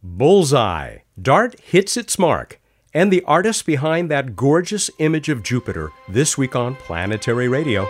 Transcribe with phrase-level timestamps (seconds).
[0.00, 0.98] Bullseye.
[1.20, 2.60] DART hits its mark.
[2.94, 7.82] And the artist behind that gorgeous image of Jupiter this week on Planetary Radio.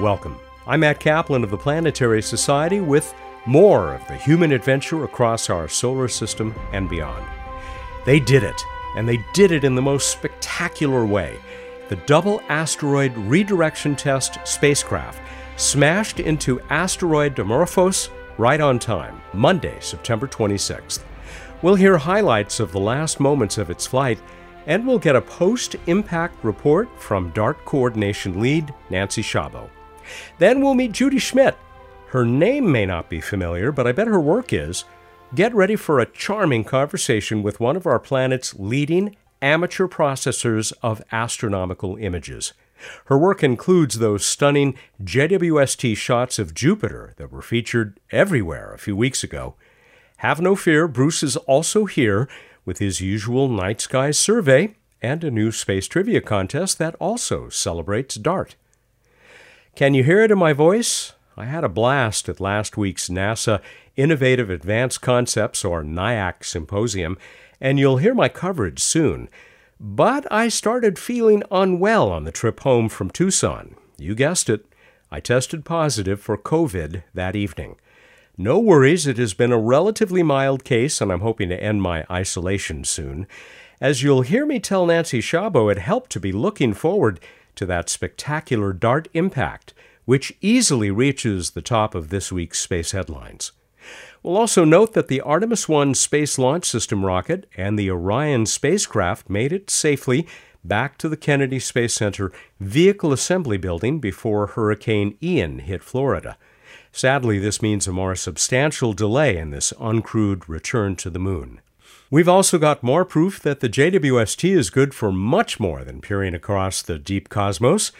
[0.00, 0.38] Welcome.
[0.64, 3.12] I'm Matt Kaplan of the Planetary Society with
[3.44, 7.26] more of the human adventure across our solar system and beyond.
[8.06, 8.62] They did it,
[8.96, 11.40] and they did it in the most spectacular way.
[11.88, 15.20] The Double Asteroid Redirection Test spacecraft
[15.56, 21.02] smashed into asteroid Dimorphos right on time, Monday, September 26th.
[21.62, 24.20] We'll hear highlights of the last moments of its flight,
[24.66, 29.70] and we'll get a post impact report from DART coordination lead Nancy Chabot.
[30.38, 31.56] Then we'll meet Judy Schmidt.
[32.08, 34.84] Her name may not be familiar, but I bet her work is.
[35.34, 41.02] Get ready for a charming conversation with one of our planet's leading amateur processors of
[41.10, 42.52] astronomical images.
[43.06, 48.96] Her work includes those stunning JWST shots of Jupiter that were featured everywhere a few
[48.96, 49.54] weeks ago.
[50.18, 52.28] Have no fear, Bruce is also here
[52.64, 58.14] with his usual night sky survey and a new space trivia contest that also celebrates
[58.14, 58.54] DART.
[59.74, 61.14] Can you hear it in my voice?
[61.36, 63.60] I had a blast at last week's NASA
[63.96, 67.18] Innovative Advanced Concepts, or NIAC, symposium,
[67.60, 69.28] and you'll hear my coverage soon.
[69.84, 73.74] But I started feeling unwell on the trip home from Tucson.
[73.98, 74.64] You guessed it,
[75.10, 77.74] I tested positive for COVID that evening.
[78.38, 82.04] No worries, it has been a relatively mild case, and I'm hoping to end my
[82.08, 83.26] isolation soon.
[83.80, 87.18] As you'll hear me tell Nancy Chabot, it helped to be looking forward
[87.56, 89.74] to that spectacular DART impact,
[90.04, 93.50] which easily reaches the top of this week's space headlines.
[94.22, 99.28] We'll also note that the Artemis 1 Space Launch System rocket and the Orion spacecraft
[99.28, 100.28] made it safely
[100.62, 106.38] back to the Kennedy Space Center Vehicle Assembly Building before Hurricane Ian hit Florida.
[106.92, 111.60] Sadly, this means a more substantial delay in this uncrewed return to the moon.
[112.08, 116.34] We've also got more proof that the JWST is good for much more than peering
[116.34, 117.90] across the deep cosmos.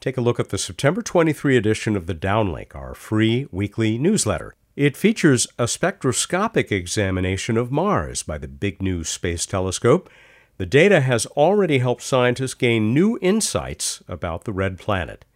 [0.00, 4.54] Take a look at the September 23 edition of the Downlink, our free weekly newsletter.
[4.74, 10.08] It features a spectroscopic examination of Mars by the Big New Space Telescope.
[10.56, 15.26] The data has already helped scientists gain new insights about the red planet.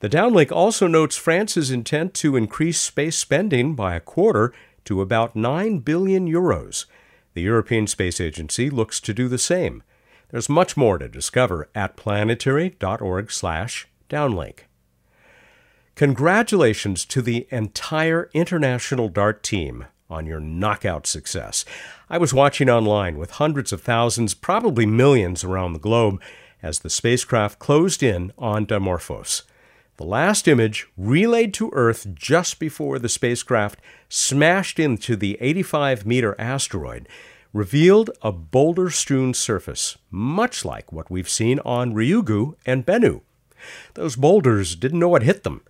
[0.00, 4.54] The downlink also notes France's intent to increase space spending by a quarter
[4.86, 6.86] to about 9 billion euros.
[7.34, 9.82] The European Space Agency looks to do the same.
[10.30, 14.58] There's much more to discover at planetary.org/downlink.
[16.02, 21.64] Congratulations to the entire international DART team on your knockout success.
[22.10, 26.20] I was watching online with hundreds of thousands, probably millions around the globe,
[26.60, 29.42] as the spacecraft closed in on Dimorphos.
[29.96, 36.34] The last image, relayed to Earth just before the spacecraft smashed into the 85 meter
[36.36, 37.08] asteroid,
[37.52, 43.20] revealed a boulder strewn surface, much like what we've seen on Ryugu and Bennu.
[43.94, 45.62] Those boulders didn't know what hit them.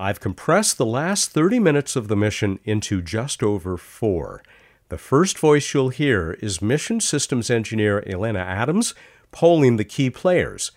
[0.00, 4.42] I've compressed the last 30 minutes of the mission into just over four.
[4.88, 8.94] The first voice you'll hear is Mission Systems Engineer Elena Adams
[9.30, 10.72] polling the key players.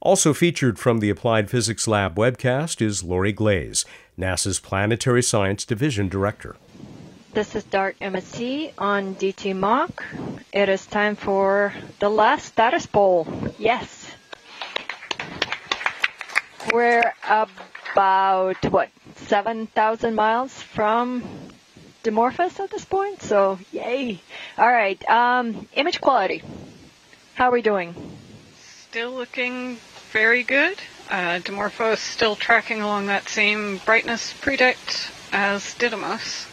[0.00, 3.86] Also featured from the Applied Physics Lab webcast is Lori Glaze,
[4.18, 6.56] NASA's Planetary Science Division Director.
[7.32, 10.04] This is DART MSC on DT Mach.
[10.52, 13.26] It is time for the last status poll.
[13.58, 14.12] Yes.
[16.74, 17.48] We're about,
[17.96, 21.22] what, 7,000 miles from
[22.04, 23.22] Dimorphos at this point?
[23.22, 24.20] So, yay.
[24.58, 25.02] All right.
[25.08, 26.42] Um, image quality.
[27.34, 27.94] How are we doing?
[28.88, 29.78] Still looking
[30.12, 30.78] very good.
[31.10, 36.46] Uh, Dimorphos still tracking along that same brightness predict as Didymos.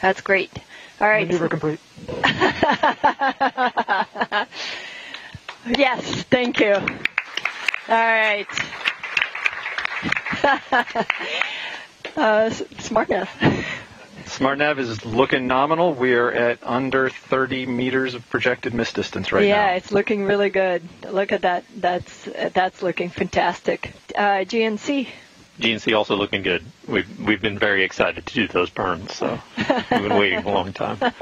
[0.00, 0.52] That's great.
[1.00, 1.26] All right.
[1.26, 1.80] Maneuver complete.
[5.78, 6.74] yes, thank you.
[6.74, 6.88] All
[7.88, 8.46] right.
[12.16, 13.28] Uh, SmartNav.
[14.24, 15.94] SmartNav is looking nominal.
[15.94, 19.66] We are at under 30 meters of projected miss distance right yeah, now.
[19.70, 20.82] Yeah, it's looking really good.
[21.10, 21.64] Look at that.
[21.76, 23.92] That's that's looking fantastic.
[24.14, 25.08] Uh, GNC.
[25.58, 26.64] GNC also looking good.
[26.86, 30.72] We've we've been very excited to do those burns, so we've been waiting a long
[30.72, 30.98] time.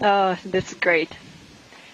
[0.00, 1.10] Oh, this is great.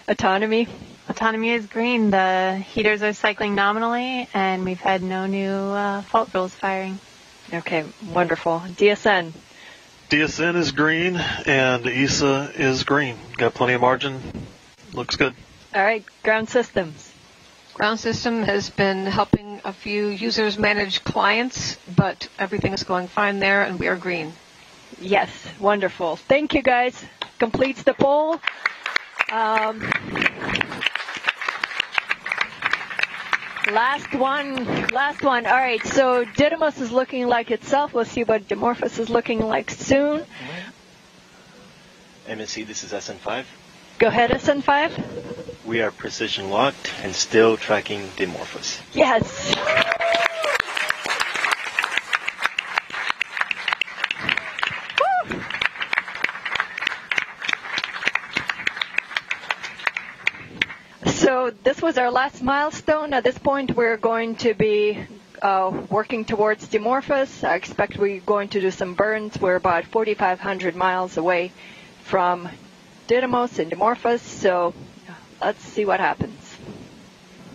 [0.07, 0.67] Autonomy.
[1.09, 2.11] Autonomy is green.
[2.11, 6.99] The heaters are cycling nominally, and we've had no new uh, fault rules firing.
[7.53, 8.59] Okay, wonderful.
[8.65, 9.33] DSN.
[10.09, 13.17] DSN is green, and ESA is green.
[13.37, 14.21] Got plenty of margin.
[14.93, 15.33] Looks good.
[15.75, 17.11] All right, ground systems.
[17.73, 23.39] Ground system has been helping a few users manage clients, but everything is going fine
[23.39, 24.33] there and we are green.
[25.01, 26.15] Yes, wonderful.
[26.15, 27.03] Thank you guys.
[27.39, 28.39] Completes the poll.
[29.31, 29.81] Um,
[33.71, 35.45] last one, last one.
[35.45, 37.93] All right, so Didymos is looking like itself.
[37.93, 40.25] We'll see what Dimorphos is looking like soon.
[42.27, 43.43] MSC, this is SN5.
[43.99, 45.65] Go ahead, SN5.
[45.65, 48.81] We are precision locked and still tracking Dimorphos.
[48.93, 49.55] Yes.
[61.05, 63.13] So this was our last milestone.
[63.13, 64.99] At this point, we're going to be
[65.41, 67.43] uh, working towards Dimorphos.
[67.47, 69.39] I expect we're going to do some burns.
[69.39, 71.51] We're about 4,500 miles away
[72.03, 72.49] from
[73.07, 74.73] Didymos and Dimorphos, so
[75.41, 76.39] let's see what happens.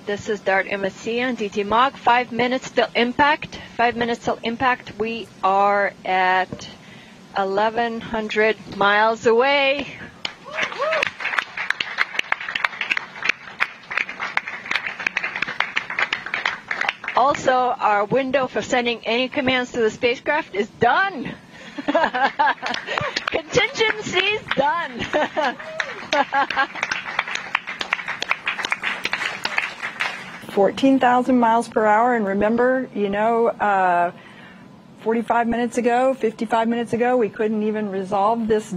[0.07, 1.95] This is Dart MSC and DT Mog.
[1.95, 3.61] Five minutes till impact.
[3.77, 4.99] Five minutes till impact.
[4.99, 6.69] We are at
[7.37, 9.87] 1,100 miles away.
[17.19, 21.35] Also, our window for sending any commands to the spacecraft is done.
[23.27, 25.01] Contingency's done.
[30.51, 34.13] Fourteen thousand miles per hour, and remember, you know, uh,
[35.01, 38.73] forty-five minutes ago, fifty-five minutes ago, we couldn't even resolve this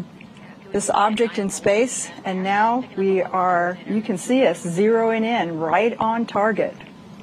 [0.72, 3.78] this object in space, and now we are.
[3.88, 6.74] You can see us zeroing in right on target.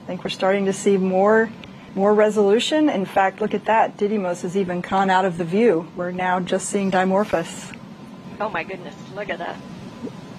[0.09, 1.51] I think we're starting to see more
[1.95, 2.89] more resolution.
[2.89, 3.99] In fact, look at that.
[3.99, 5.87] Didymos has even gone out of the view.
[5.97, 7.77] We're now just seeing Dimorphos.
[8.41, 9.59] Oh my goodness, look at that.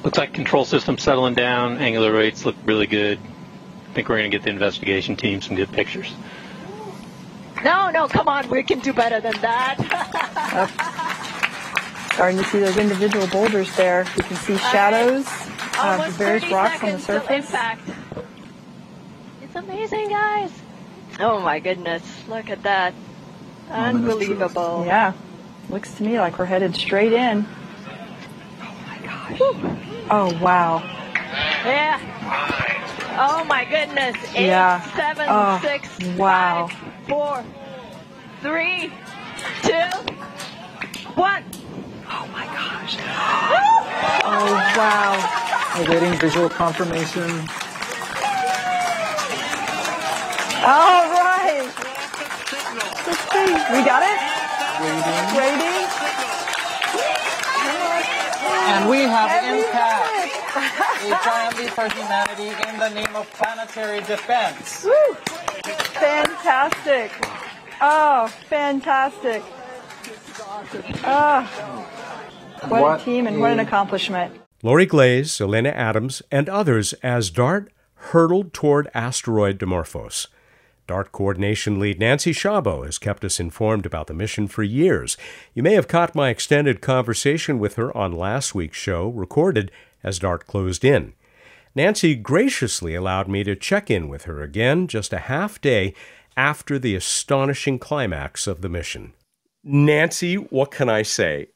[0.03, 1.77] Looks like control system settling down.
[1.77, 3.19] Angular rates look really good.
[3.19, 6.11] I think we're going to get the investigation team some good pictures.
[7.63, 9.77] No, no, come on, we can do better than that.
[12.13, 14.07] Starting to see those individual boulders there.
[14.17, 17.53] You can see shadows of the uh, various rocks on the surface.
[19.69, 19.83] Impact.
[19.83, 20.51] It's amazing, guys.
[21.19, 22.93] Oh my goodness, look at that.
[23.69, 24.83] Unbelievable.
[24.85, 25.13] Yeah.
[25.69, 27.45] Looks to me like we're headed straight in.
[28.61, 29.37] Oh my gosh.
[30.09, 30.79] Oh, wow.
[31.65, 31.99] Yeah.
[33.21, 34.15] Oh my goodness.
[34.35, 34.81] Eight, Yeah.
[34.95, 35.87] seven, Oh, six,
[36.17, 36.67] wow.
[36.67, 36.77] five,
[37.07, 37.43] four,
[38.41, 38.91] three,
[39.61, 40.11] two,
[41.15, 41.43] one.
[42.09, 42.97] Oh my gosh.
[44.31, 45.75] Oh, wow.
[45.87, 47.47] Awaiting visual confirmation.
[50.61, 51.71] All right.
[53.07, 53.53] Let's see.
[53.73, 54.19] We got it?
[55.37, 55.87] Waiting.
[58.71, 61.05] And we have And we impact.
[61.05, 64.83] a giant for humanity in the name of planetary defense.
[64.85, 65.13] Woo.
[65.99, 67.11] Fantastic.
[67.81, 69.41] Oh, fantastic.
[71.05, 71.41] Oh,
[72.67, 74.33] what, What a team and what an accomplishment.
[74.61, 80.27] Lori Glaze, Elena Adams, and others as DART hurtled toward asteroid Dimorphos.
[80.89, 85.17] DART coordination lead Nancy Chabot has kept us informed about the mission for years.
[85.53, 89.69] You may have caught my extended conversation with her on last week's show, recorded
[90.01, 91.13] as DART closed in.
[91.75, 95.93] Nancy graciously allowed me to check in with her again just a half day
[96.35, 99.13] after the astonishing climax of the mission.
[99.63, 101.49] Nancy, what can I say?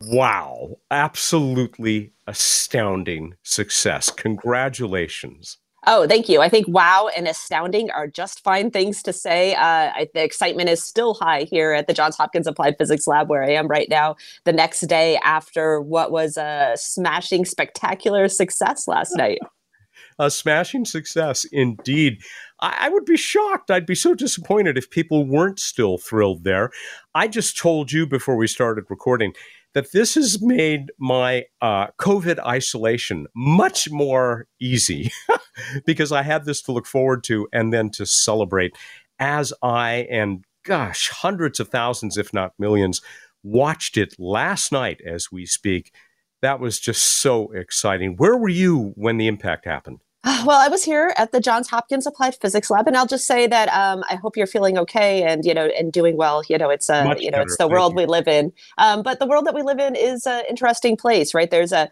[0.00, 4.10] Wow, absolutely astounding success.
[4.10, 5.58] Congratulations.
[5.88, 6.40] Oh, thank you.
[6.40, 9.54] I think wow and astounding are just fine things to say.
[9.54, 13.28] Uh, I, the excitement is still high here at the Johns Hopkins Applied Physics Lab,
[13.28, 18.88] where I am right now, the next day after what was a smashing, spectacular success
[18.88, 19.38] last night.
[20.18, 22.20] A smashing success indeed.
[22.60, 23.70] I, I would be shocked.
[23.70, 26.70] I'd be so disappointed if people weren't still thrilled there.
[27.14, 29.34] I just told you before we started recording
[29.76, 35.12] that this has made my uh, COVID isolation much more easy
[35.84, 38.74] because I had this to look forward to and then to celebrate
[39.18, 43.02] as I and gosh, hundreds of thousands, if not millions,
[43.42, 45.92] watched it last night as we speak.
[46.40, 48.16] That was just so exciting.
[48.16, 50.00] Where were you when the impact happened?
[50.44, 53.46] Well, I was here at the Johns Hopkins Applied Physics Lab, and I'll just say
[53.46, 56.42] that um, I hope you're feeling okay and you know and doing well.
[56.48, 57.98] You know, it's a Much you know it's the world you.
[57.98, 58.52] we live in.
[58.78, 61.50] Um, but the world that we live in is an interesting place, right?
[61.50, 61.90] There's a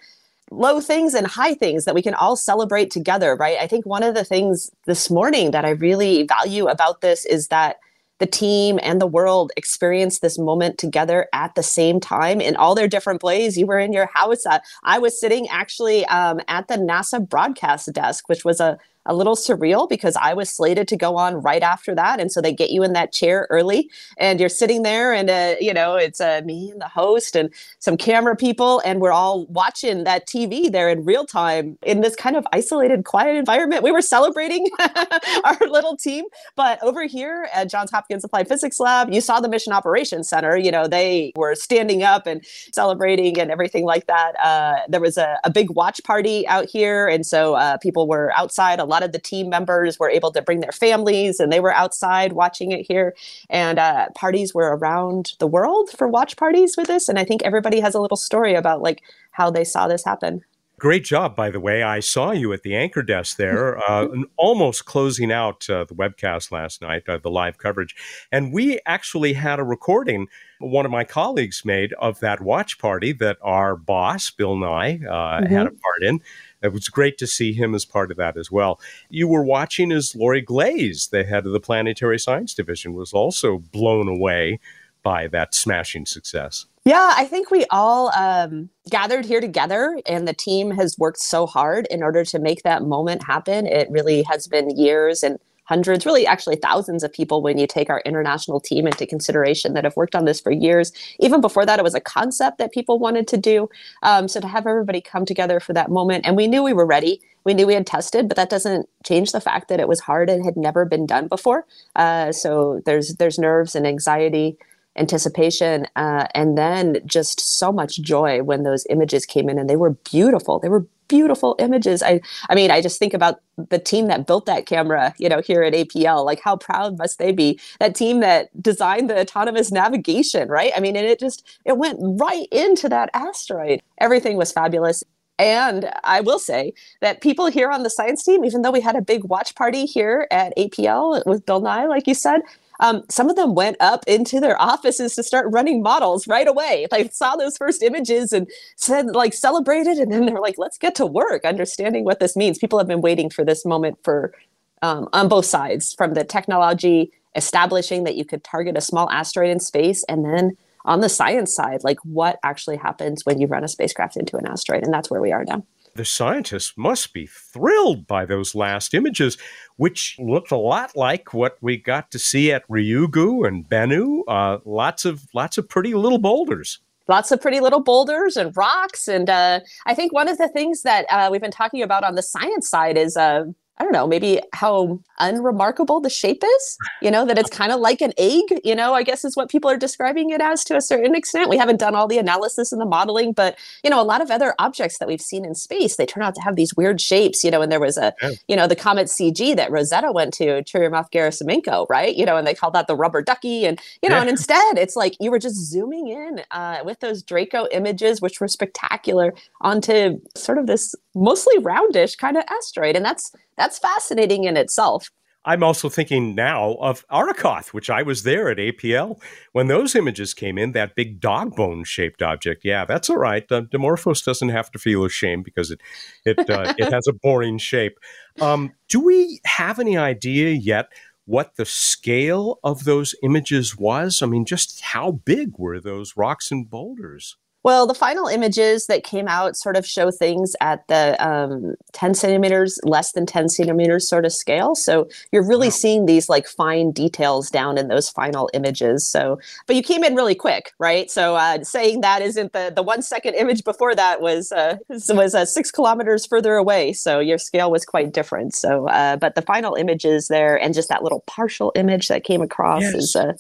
[0.51, 3.57] low things and high things that we can all celebrate together, right?
[3.61, 7.49] I think one of the things this morning that I really value about this is
[7.49, 7.79] that
[8.19, 12.75] the team and the world experience this moment together at the same time in all
[12.75, 13.59] their different ways.
[13.59, 14.45] You were in your house.
[14.85, 19.37] I was sitting actually um, at the NASA broadcast desk, which was a a little
[19.37, 22.21] surreal because I was slated to go on right after that.
[22.21, 25.55] And so they get you in that chair early and you're sitting there and, uh,
[25.61, 28.81] you know, it's uh, me and the host and some camera people.
[28.85, 33.05] And we're all watching that TV there in real time in this kind of isolated,
[33.05, 33.83] quiet environment.
[33.83, 34.69] We were celebrating
[35.45, 36.25] our little team.
[36.57, 40.57] But over here at Johns Hopkins Applied Physics Lab, you saw the Mission Operations Center.
[40.57, 44.33] You know, they were standing up and celebrating and everything like that.
[44.43, 47.07] Uh, there was a, a, big watch party out here.
[47.07, 48.81] And so uh, people were outside.
[48.81, 51.75] A lot of the team members were able to bring their families and they were
[51.75, 53.15] outside watching it here.
[53.51, 57.09] And uh, parties were around the world for watch parties with this.
[57.09, 60.45] And I think everybody has a little story about like how they saw this happen.
[60.79, 61.83] Great job, by the way.
[61.85, 66.51] I saw you at the anchor desk there, uh, almost closing out uh, the webcast
[66.51, 67.95] last night, uh, the live coverage.
[68.33, 70.29] And we actually had a recording
[70.59, 75.41] one of my colleagues made of that watch party that our boss, Bill Nye, uh,
[75.41, 75.53] mm-hmm.
[75.53, 76.21] had a part in.
[76.63, 78.81] It was great to see him as part of that as well.
[79.11, 83.59] You were watching as Lori Glaze, the head of the Planetary Science Division, was also
[83.59, 84.59] blown away
[85.05, 86.67] by that smashing success.
[86.85, 91.47] Yeah, I think we all um, gathered here together, and the team has worked so
[91.47, 93.67] hard in order to make that moment happen.
[93.67, 97.89] It really has been years and hundreds, really actually thousands of people when you take
[97.89, 100.93] our international team into consideration that have worked on this for years.
[101.21, 103.69] Even before that, it was a concept that people wanted to do.
[104.03, 106.85] Um, so to have everybody come together for that moment, and we knew we were
[106.85, 107.23] ready.
[107.45, 110.29] We knew we had tested, but that doesn't change the fact that it was hard
[110.29, 111.67] and had never been done before.
[111.97, 114.59] Uh, so there's there's nerves and anxiety
[114.97, 119.77] anticipation uh, and then just so much joy when those images came in and they
[119.77, 120.59] were beautiful.
[120.59, 122.03] They were beautiful images.
[122.03, 125.43] I i mean i just think about the team that built that camera you know
[125.43, 127.61] here at apl like how proud must they be?
[127.79, 130.73] That team that designed the autonomous navigation right?
[130.77, 133.83] I mean and it just it went right into that asteroid.
[133.99, 135.05] Everything was fabulous.
[135.39, 138.95] And I will say that people here on the science team, even though we had
[138.95, 142.43] a big watch party here at APL with Bill Nye, like you said,
[142.81, 146.87] um, some of them went up into their offices to start running models right away.
[146.91, 150.95] Like saw those first images and said like celebrated, and then they're like, let's get
[150.97, 152.59] to work, understanding what this means.
[152.59, 154.35] People have been waiting for this moment for
[154.83, 159.51] um, on both sides, from the technology establishing that you could target a small asteroid
[159.51, 163.65] in space, and then on the science side, like what actually happens when you run
[163.65, 167.27] a spacecraft into an asteroid, and that's where we are now the scientists must be
[167.27, 169.39] thrilled by those last images,
[169.77, 174.23] which looked a lot like what we got to see at Ryugu and Bennu.
[174.29, 176.81] Uh, lots of lots of pretty little boulders.
[177.07, 180.83] Lots of pretty little boulders and rocks, and uh, I think one of the things
[180.83, 183.45] that uh, we've been talking about on the science side is uh,
[183.79, 187.81] I don't know, maybe how unremarkable the shape is, you know, that it's kind of
[187.81, 190.77] like an egg, you know, I guess is what people are describing it as to
[190.77, 191.51] a certain extent.
[191.51, 194.31] We haven't done all the analysis and the modeling, but, you know, a lot of
[194.31, 197.43] other objects that we've seen in space, they turn out to have these weird shapes,
[197.43, 198.31] you know, and there was a, yeah.
[198.47, 202.15] you know, the comet CG that Rosetta went to, Churyumov-Gerasimenko, right?
[202.15, 203.67] You know, and they called that the rubber ducky.
[203.67, 204.21] And, you know, yeah.
[204.23, 208.41] and instead it's like you were just zooming in uh, with those Draco images, which
[208.41, 212.97] were spectacular, onto sort of this mostly roundish kind of asteroid.
[212.97, 215.09] And that's, that's fascinating in itself.
[215.47, 219.21] I'm also thinking now of Arrokoth, which I was there at APL
[219.53, 220.73] when those images came in.
[220.73, 222.65] That big dog bone shaped object.
[222.65, 223.45] Yeah, that's all right.
[223.51, 225.81] Uh, Dimorphos doesn't have to feel ashamed because it
[226.25, 227.99] it uh, it has a boring shape.
[228.41, 230.89] Um, do we have any idea yet
[231.27, 234.23] what the scale of those images was?
[234.23, 237.37] I mean, just how big were those rocks and boulders?
[237.65, 242.13] Well, the final images that came out sort of show things at the um, 10
[242.15, 244.75] centimeters, less than 10 centimeters sort of scale.
[244.75, 245.73] So you're really wow.
[245.73, 249.07] seeing these like fine details down in those final images.
[249.07, 251.11] So, but you came in really quick, right?
[251.11, 254.77] So uh, saying that isn't the the one second image before that was uh,
[255.09, 256.93] was uh, six kilometers further away.
[256.93, 258.55] So your scale was quite different.
[258.55, 262.43] So, uh, but the final images there and just that little partial image that came
[262.43, 262.95] across yes.
[262.95, 263.33] is uh,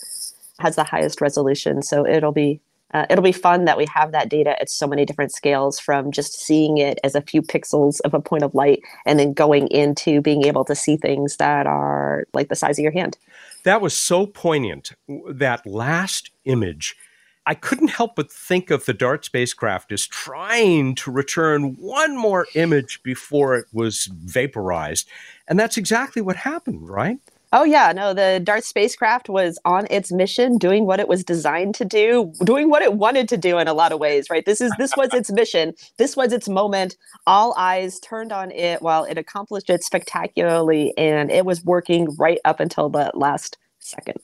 [0.60, 1.82] has the highest resolution.
[1.82, 2.60] So it'll be
[2.92, 6.12] uh, it'll be fun that we have that data at so many different scales from
[6.12, 9.66] just seeing it as a few pixels of a point of light and then going
[9.68, 13.18] into being able to see things that are like the size of your hand.
[13.64, 14.92] That was so poignant.
[15.28, 16.96] That last image.
[17.46, 22.46] I couldn't help but think of the DART spacecraft as trying to return one more
[22.54, 25.08] image before it was vaporized.
[25.46, 27.18] And that's exactly what happened, right?
[27.56, 31.76] Oh yeah, no, the DART spacecraft was on its mission, doing what it was designed
[31.76, 34.44] to do, doing what it wanted to do in a lot of ways, right?
[34.44, 35.72] This is this was its mission.
[35.96, 36.96] This was its moment.
[37.28, 42.40] All eyes turned on it while it accomplished it spectacularly and it was working right
[42.44, 44.16] up until the last second.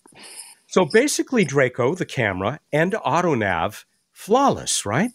[0.66, 5.12] So basically Draco, the camera, and AutoNav flawless, right?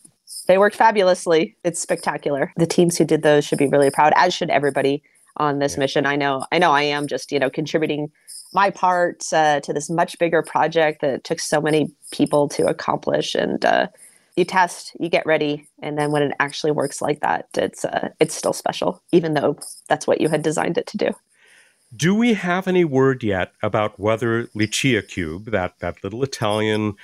[0.48, 1.58] They worked fabulously.
[1.66, 2.54] It's spectacular.
[2.56, 5.04] The teams who did those should be really proud, as should everybody
[5.38, 5.80] on this yeah.
[5.80, 6.06] mission.
[6.06, 8.12] I know, I know, I am just you know contributing
[8.54, 13.36] my part uh, to this much bigger project that took so many people to accomplish.
[13.36, 13.88] And uh,
[14.38, 18.10] you test, you get ready, and then when it actually works like that, it's uh,
[18.20, 21.10] it's still special, even though that's what you had designed it to do.
[21.96, 26.96] Do we have any word yet about whether LiCiACube, that that little Italian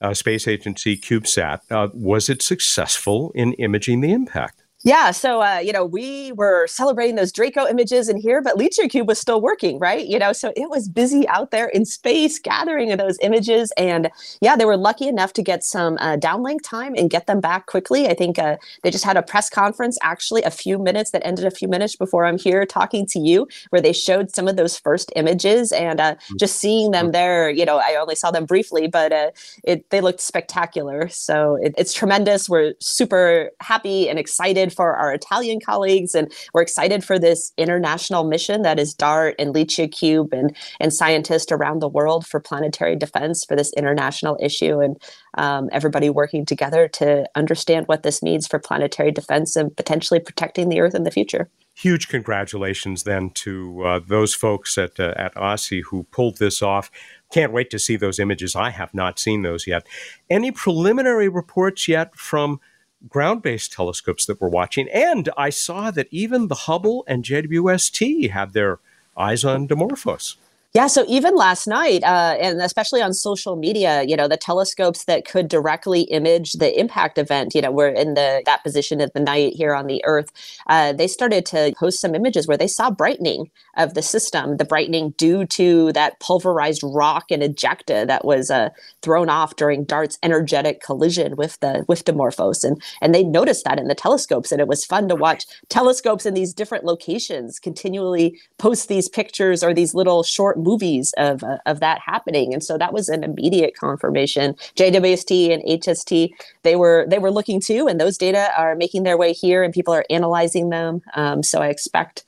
[0.00, 4.59] uh, space agency CubeSat, uh, was it successful in imaging the impact?
[4.82, 9.06] Yeah, so uh, you know, we were celebrating those Draco images in here, but LiCiACube
[9.06, 10.06] was still working, right?
[10.06, 14.10] You know, so it was busy out there in space gathering those images, and
[14.40, 17.66] yeah, they were lucky enough to get some uh, downlink time and get them back
[17.66, 18.08] quickly.
[18.08, 21.44] I think uh, they just had a press conference, actually, a few minutes that ended
[21.44, 24.78] a few minutes before I'm here talking to you, where they showed some of those
[24.78, 26.38] first images, and uh, mm.
[26.38, 29.30] just seeing them there, you know, I only saw them briefly, but uh,
[29.62, 31.06] it they looked spectacular.
[31.08, 32.48] So it, it's tremendous.
[32.48, 37.52] We're super happy and excited excited for our Italian colleagues, and we're excited for this
[37.56, 42.96] international mission that is DART and LiCiACube and, and scientists around the world for planetary
[42.96, 44.96] defense for this international issue, and
[45.38, 50.68] um, everybody working together to understand what this means for planetary defense and potentially protecting
[50.68, 55.34] the Earth in the future huge congratulations then to uh, those folks at uh, at
[55.36, 56.90] ASI who pulled this off.
[57.32, 58.54] Can't wait to see those images.
[58.54, 59.86] I have not seen those yet.
[60.28, 62.60] Any preliminary reports yet from
[63.08, 64.88] ground based telescopes that we're watching.
[64.90, 68.78] And I saw that even the Hubble and JWST have their
[69.16, 70.36] eyes on Dimorphos.
[70.72, 75.04] Yeah, so even last night, uh, and especially on social media, you know, the telescopes
[75.06, 79.12] that could directly image the impact event, you know, we're in the that position at
[79.12, 80.30] the night here on the Earth.
[80.68, 84.64] Uh, they started to post some images where they saw brightening of the system, the
[84.64, 88.68] brightening due to that pulverized rock and ejecta that was uh,
[89.02, 93.80] thrown off during DART's energetic collision with the with Dimorphos, and and they noticed that
[93.80, 98.38] in the telescopes, and it was fun to watch telescopes in these different locations continually
[98.58, 102.78] post these pictures or these little short movies of uh, of that happening, and so
[102.78, 104.54] that was an immediate confirmation.
[104.76, 106.30] JWST and HST
[106.62, 109.74] they were they were looking too, and those data are making their way here, and
[109.74, 111.02] people are analyzing them.
[111.14, 112.24] Um, so I expect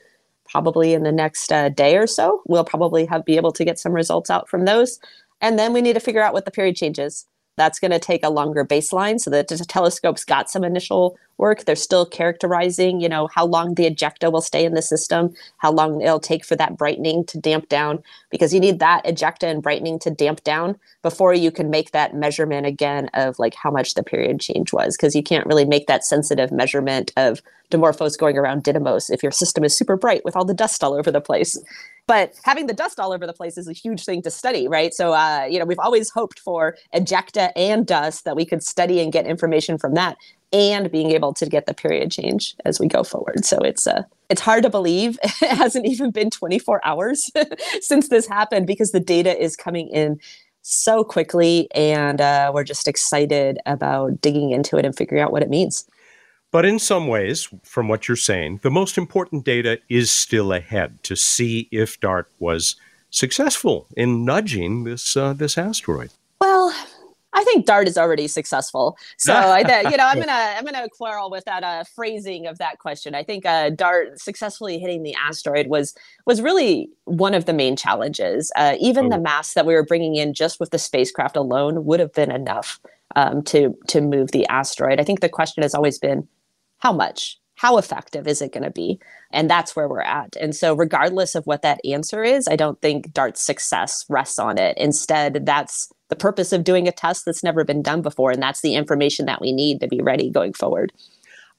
[0.48, 3.78] probably in the next uh, day or so we'll probably have be able to get
[3.78, 4.98] some results out from those,
[5.40, 7.26] and then we need to figure out what the period changes.
[7.56, 11.64] That's going to take a longer baseline so that the telescope's got some initial work.
[11.64, 15.72] They're still characterizing, you know, how long the ejecta will stay in the system, how
[15.72, 19.62] long it'll take for that brightening to damp down, because you need that ejecta and
[19.62, 23.94] brightening to damp down before you can make that measurement again of like how much
[23.94, 28.36] the period change was, because you can't really make that sensitive measurement of Dimorphos going
[28.36, 31.22] around Didymos if your system is super bright with all the dust all over the
[31.22, 31.58] place.
[32.06, 34.92] But having the dust all over the place is a huge thing to study, right?
[34.92, 39.00] So, uh, you know, we've always hoped for ejecta and dust that we could study
[39.00, 40.16] and get information from that,
[40.52, 43.44] and being able to get the period change as we go forward.
[43.44, 47.30] So it's uh, it's hard to believe it hasn't even been 24 hours
[47.80, 50.18] since this happened because the data is coming in
[50.62, 55.42] so quickly, and uh, we're just excited about digging into it and figuring out what
[55.42, 55.84] it means.
[56.52, 61.02] But in some ways, from what you're saying, the most important data is still ahead
[61.04, 62.76] to see if DART was
[63.10, 66.10] successful in nudging this uh, this asteroid.
[66.40, 66.74] Well,
[67.34, 68.96] I think Dart is already successful.
[69.16, 72.58] So I th- you know, I'm gonna I'm gonna quarrel with that uh, phrasing of
[72.58, 73.14] that question.
[73.14, 75.94] I think uh, Dart successfully hitting the asteroid was
[76.26, 78.52] was really one of the main challenges.
[78.56, 79.08] Uh, even oh.
[79.10, 82.30] the mass that we were bringing in just with the spacecraft alone would have been
[82.30, 82.80] enough
[83.16, 85.00] um, to to move the asteroid.
[85.00, 86.28] I think the question has always been
[86.78, 88.98] how much how effective is it going to be?
[89.30, 90.34] And that's where we're at.
[90.40, 94.58] And so regardless of what that answer is i don't think dart's success rests on
[94.58, 94.76] it.
[94.76, 98.62] Instead that's the purpose of doing a test that's never been done before and that's
[98.62, 100.92] the information that we need to be ready going forward.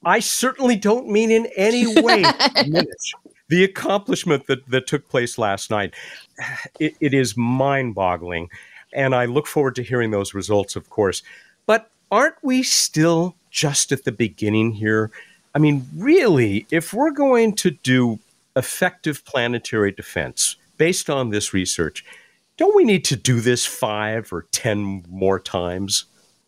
[0.04, 2.22] I certainly don't mean in any way
[3.48, 5.94] the accomplishment that, that took place last night.
[6.78, 8.50] It, it is mind-boggling
[8.92, 11.22] and i look forward to hearing those results of course.
[11.64, 15.10] But aren't we still just at the beginning here.
[15.54, 18.18] I mean, really, if we're going to do
[18.56, 22.04] effective planetary defense based on this research,
[22.56, 26.04] don't we need to do this five or 10 more times?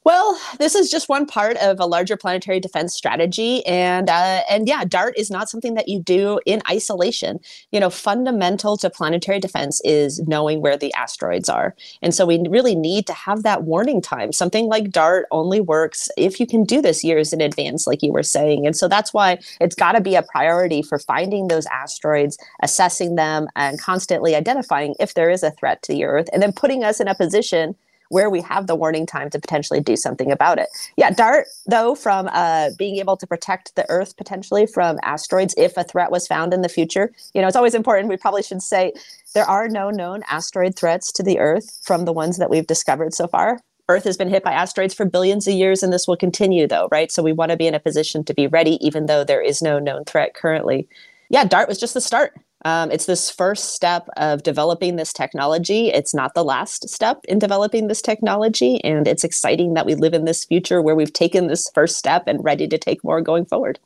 [0.06, 4.68] Well, this is just one part of a larger planetary defense strategy, and uh, and
[4.68, 7.40] yeah, DART is not something that you do in isolation.
[7.72, 12.40] You know, fundamental to planetary defense is knowing where the asteroids are, and so we
[12.48, 14.30] really need to have that warning time.
[14.30, 18.12] Something like DART only works if you can do this years in advance, like you
[18.12, 21.66] were saying, and so that's why it's got to be a priority for finding those
[21.66, 26.40] asteroids, assessing them, and constantly identifying if there is a threat to the Earth, and
[26.40, 27.74] then putting us in a position
[28.08, 30.68] where we have the warning time to potentially do something about it.
[30.96, 35.76] Yeah, DART, though, from uh, being able to protect the Earth potentially from asteroids if
[35.76, 37.12] a threat was found in the future.
[37.34, 38.08] You know, it's always important.
[38.08, 38.92] We probably should say
[39.34, 43.14] there are no known asteroid threats to the Earth from the ones that we've discovered
[43.14, 43.60] so far.
[43.88, 46.88] Earth has been hit by asteroids for billions of years, and this will continue, though,
[46.90, 47.12] right?
[47.12, 49.62] So we want to be in a position to be ready, even though there is
[49.62, 50.88] no known threat currently.
[51.28, 52.34] Yeah, DART was just the start.
[52.66, 55.86] Um, it's this first step of developing this technology.
[55.90, 58.82] It's not the last step in developing this technology.
[58.82, 62.24] And it's exciting that we live in this future where we've taken this first step
[62.26, 63.78] and ready to take more going forward.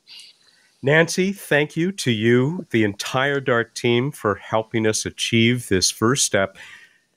[0.81, 6.25] Nancy, thank you to you, the entire DART team, for helping us achieve this first
[6.25, 6.57] step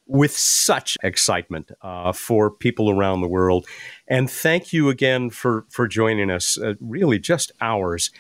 [0.07, 3.65] with such excitement uh, for people around the world.
[4.07, 8.11] And thank you again for, for joining us, uh, really just hours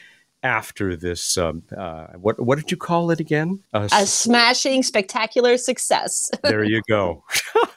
[0.44, 1.36] after this.
[1.36, 3.60] Um, uh, what what did you call it again?
[3.72, 6.30] A, a smashing, spectacular success.
[6.42, 7.24] there you go.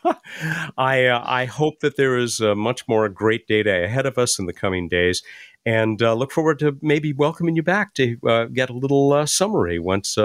[0.78, 4.38] I uh, I hope that there is uh, much more great data ahead of us
[4.38, 5.24] in the coming days,
[5.66, 9.26] and uh, look forward to maybe welcoming you back to uh, get a little uh,
[9.26, 10.18] summary once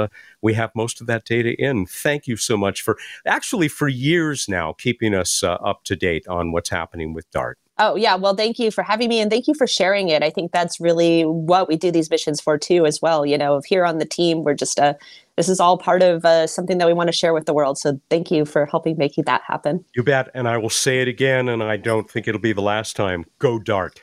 [0.43, 1.87] we have most of that data in.
[1.87, 6.51] Thank you so much for actually for years now keeping us up to date on
[6.51, 7.59] what's happening with DART.
[7.79, 8.17] Oh, yeah.
[8.17, 10.23] Well, thank you for having me and thank you for sharing it.
[10.23, 13.25] I think that's really what we do these missions for, too, as well.
[13.25, 14.95] You know, if here on the team, we're just a, uh,
[15.37, 17.79] this is all part of uh, something that we want to share with the world.
[17.79, 19.83] So thank you for helping making that happen.
[19.97, 20.29] You bet.
[20.35, 23.25] And I will say it again, and I don't think it'll be the last time.
[23.39, 24.03] Go Dart.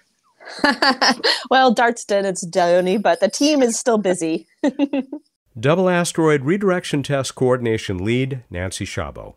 [1.52, 4.48] well, Dart's done its journey, but the team is still busy.
[5.60, 9.36] Double Asteroid Redirection Test Coordination Lead, Nancy Chabot.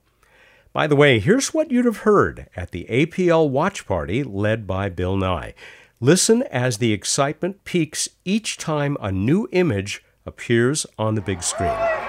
[0.72, 4.88] By the way, here's what you'd have heard at the APL watch party led by
[4.88, 5.52] Bill Nye.
[6.00, 12.01] Listen as the excitement peaks each time a new image appears on the big screen.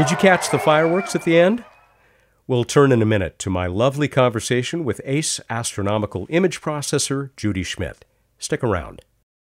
[0.00, 1.62] Did you catch the fireworks at the end?
[2.46, 7.62] We'll turn in a minute to my lovely conversation with ACE astronomical image processor Judy
[7.62, 8.06] Schmidt.
[8.38, 9.02] Stick around.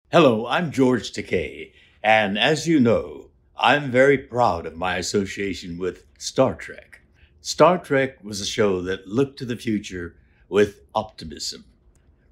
[0.09, 6.05] Hello, I'm George Takei, and as you know, I'm very proud of my association with
[6.17, 7.01] Star Trek.
[7.41, 10.15] Star Trek was a show that looked to the future
[10.47, 11.65] with optimism,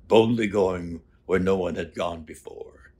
[0.07, 2.93] boldly going where no one had gone before.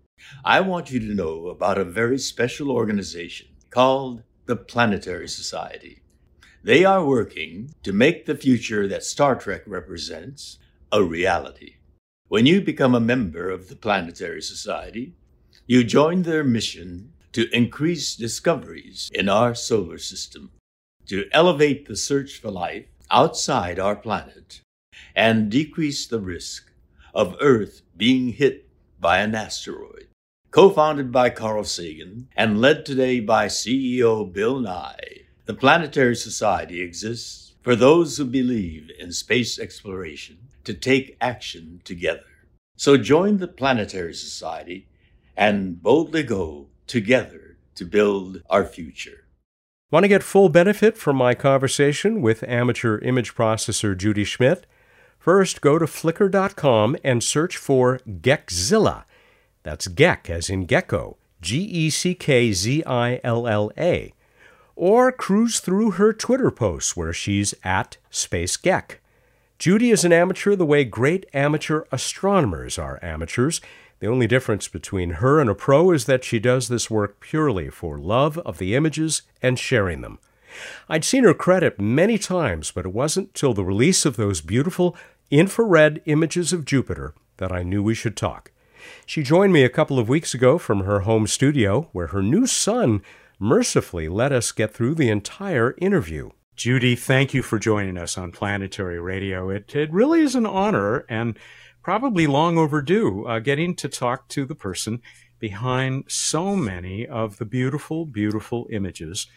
[0.44, 6.02] I want you to know about a very special organization called the Planetary Society.
[6.64, 10.60] They are working to make the future that Star Trek represents
[10.92, 11.76] a reality.
[12.28, 15.14] When you become a member of the Planetary Society,
[15.68, 20.52] you join their mission to increase discoveries in our solar system,
[21.08, 24.62] to elevate the search for life outside our planet,
[25.16, 26.72] and decrease the risk
[27.14, 30.08] of Earth being hit by an asteroid
[30.56, 36.80] co founded by Carl Sagan and led today by CEO Bill Nye, the Planetary Society
[36.80, 42.24] exists for those who believe in space exploration to take action together.
[42.78, 44.88] So join the Planetary Society
[45.36, 49.28] and boldly go together to build our future.
[49.92, 54.66] Want to get full benefit from my conversation with amateur image processor Judy Schmidt?
[55.20, 59.04] First, go to flickr.com and search for Geckzilla
[59.66, 64.14] that's Geck as in gecko, G E C K Z I L L A.
[64.76, 69.00] Or cruise through her Twitter posts where she's at Space Geck.
[69.58, 73.60] Judy is an amateur the way great amateur astronomers are amateurs.
[74.00, 77.70] The only difference between her and a pro is that she does this work purely
[77.70, 80.20] for love of the images and sharing them.
[80.88, 84.96] I'd seen her credit many times, but it wasn't till the release of those beautiful
[85.32, 88.52] infrared images of Jupiter that I knew we should talk.
[89.08, 92.48] She joined me a couple of weeks ago from her home studio, where her new
[92.48, 93.04] son
[93.40, 96.32] mercifully let us get through the entire interview.
[96.56, 99.50] Judy, thank you for joining us on Planetary Radio.
[99.50, 101.38] It, it really is an honor and
[101.84, 105.02] probably long overdue uh, getting to talk to the person
[105.38, 109.28] behind so many of the beautiful, beautiful images.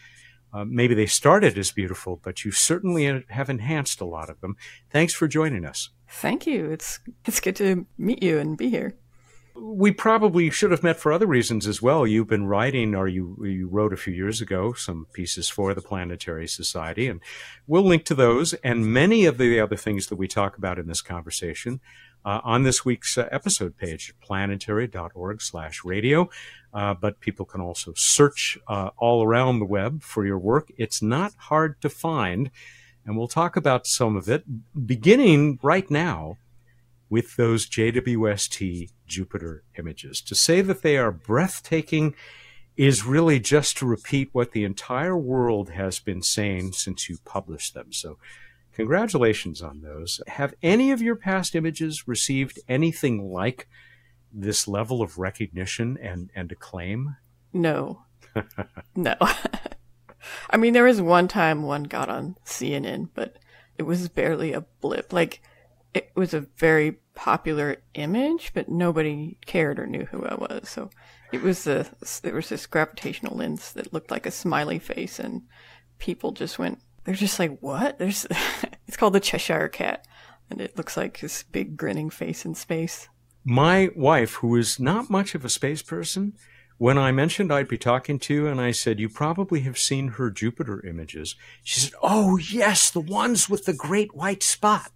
[0.51, 4.55] Uh, maybe they started as beautiful, but you certainly have enhanced a lot of them.
[4.89, 5.89] Thanks for joining us.
[6.09, 6.71] Thank you.
[6.71, 8.95] It's it's good to meet you and be here.
[9.61, 12.07] We probably should have met for other reasons as well.
[12.07, 15.81] You've been writing, or you you wrote a few years ago, some pieces for the
[15.81, 17.19] Planetary Society, and
[17.67, 20.87] we'll link to those and many of the other things that we talk about in
[20.87, 21.79] this conversation
[22.25, 26.29] uh, on this week's uh, episode page, planetary.org/radio.
[26.73, 30.71] Uh, but people can also search uh, all around the web for your work.
[30.77, 32.51] It's not hard to find,
[33.05, 34.43] and we'll talk about some of it,
[34.85, 36.37] beginning right now
[37.09, 40.21] with those JWST Jupiter images.
[40.21, 42.15] To say that they are breathtaking
[42.77, 47.73] is really just to repeat what the entire world has been saying since you published
[47.73, 47.91] them.
[47.91, 48.17] So,
[48.73, 50.21] congratulations on those.
[50.27, 53.67] Have any of your past images received anything like
[54.31, 57.17] this level of recognition and, and acclaim?
[57.51, 58.03] No.
[58.95, 59.15] no.
[60.49, 63.37] I mean, there was one time one got on CNN, but
[63.77, 65.11] it was barely a blip.
[65.11, 65.41] Like,
[65.93, 70.69] it was a very popular image, but nobody cared or knew who I was.
[70.69, 70.89] So
[71.31, 71.85] it was a
[72.21, 75.43] there was this gravitational lens that looked like a smiley face, and
[75.97, 76.79] people just went.
[77.03, 77.97] They're just like, what?
[77.97, 78.25] There's
[78.87, 80.05] it's called the Cheshire Cat,
[80.49, 83.09] and it looks like this big grinning face in space.
[83.43, 86.33] My wife, who is not much of a space person,
[86.77, 90.09] when I mentioned I'd be talking to you and I said, You probably have seen
[90.09, 94.91] her Jupiter images, she said, Oh, yes, the ones with the great white spot.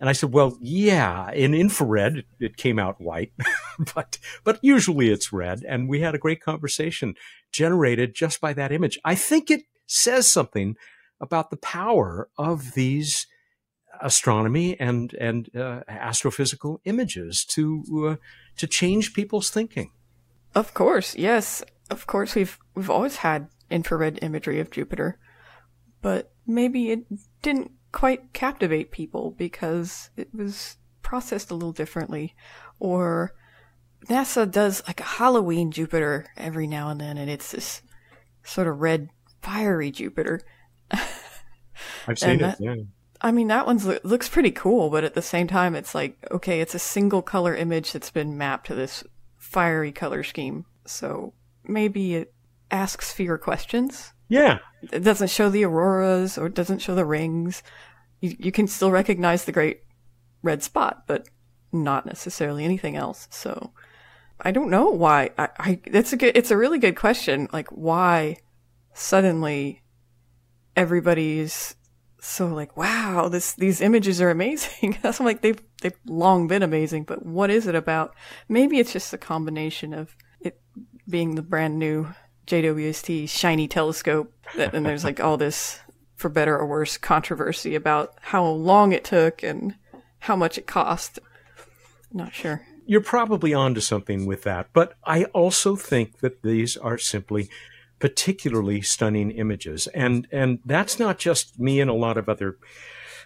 [0.00, 3.32] And I said, well, yeah, in infrared, it came out white,
[3.94, 5.62] but, but usually it's red.
[5.66, 7.14] And we had a great conversation
[7.52, 8.98] generated just by that image.
[9.04, 10.76] I think it says something
[11.20, 13.26] about the power of these
[14.00, 18.16] astronomy and, and uh, astrophysical images to, uh,
[18.56, 19.92] to change people's thinking.
[20.54, 21.14] Of course.
[21.14, 21.62] Yes.
[21.90, 22.34] Of course.
[22.34, 25.18] We've, we've always had infrared imagery of Jupiter,
[26.00, 27.04] but maybe it
[27.42, 32.34] didn't quite captivate people because it was processed a little differently.
[32.80, 33.34] Or
[34.06, 37.82] NASA does like a Halloween Jupiter every now and then, and it's this
[38.42, 39.10] sort of red,
[39.42, 40.40] fiery Jupiter.
[40.90, 42.64] I've seen that, it.
[42.64, 42.74] Yeah.
[43.20, 46.60] I mean, that one looks pretty cool, but at the same time, it's like okay,
[46.60, 49.04] it's a single color image that's been mapped to this
[49.36, 50.64] fiery color scheme.
[50.86, 52.34] So maybe it
[52.70, 54.58] asks fewer questions yeah.
[54.90, 57.62] It doesn't show the auroras or it doesn't show the rings.
[58.20, 59.82] You, you can still recognize the great
[60.42, 61.28] red spot, but
[61.70, 63.28] not necessarily anything else.
[63.30, 63.72] So
[64.40, 65.30] I don't know why.
[65.36, 67.46] I, I that's a good, it's a really good question.
[67.52, 68.38] Like why
[68.94, 69.82] suddenly
[70.76, 71.76] everybody's
[72.18, 74.96] so like, wow, this, these images are amazing.
[75.02, 78.14] That's like they've, they've long been amazing, but what is it about?
[78.48, 80.60] Maybe it's just a combination of it
[81.08, 82.14] being the brand new
[82.46, 85.80] JWST shiny telescope, and there's like all this,
[86.16, 89.74] for better or worse, controversy about how long it took and
[90.20, 91.18] how much it cost.
[92.12, 92.62] Not sure.
[92.84, 97.48] You're probably onto something with that, but I also think that these are simply
[98.00, 102.58] particularly stunning images, and and that's not just me and a lot of other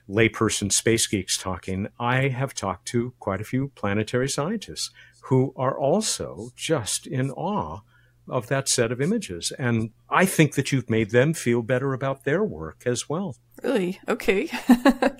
[0.08, 1.88] layperson space geeks talking.
[1.98, 4.90] I have talked to quite a few planetary scientists
[5.22, 7.80] who are also just in awe
[8.28, 9.52] of that set of images.
[9.58, 13.36] And I think that you've made them feel better about their work as well.
[13.62, 14.00] Really?
[14.08, 14.50] Okay.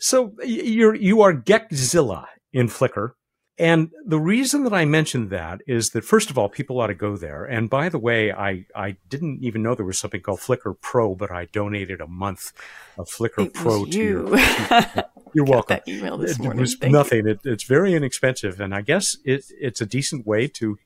[0.00, 3.12] so you're you are Geckzilla in Flickr.
[3.58, 6.94] And the reason that I mentioned that is that first of all, people ought to
[6.94, 7.44] go there.
[7.44, 11.14] And by the way, I, I didn't even know there was something called Flickr Pro,
[11.14, 12.52] but I donated a month
[12.98, 14.28] of Flickr it Pro to you.
[14.28, 15.04] your.
[15.36, 15.80] You're welcome.
[15.84, 16.62] That email this it morning.
[16.62, 17.28] was Thank nothing.
[17.28, 20.78] It, it's very inexpensive, and I guess it, it's a decent way to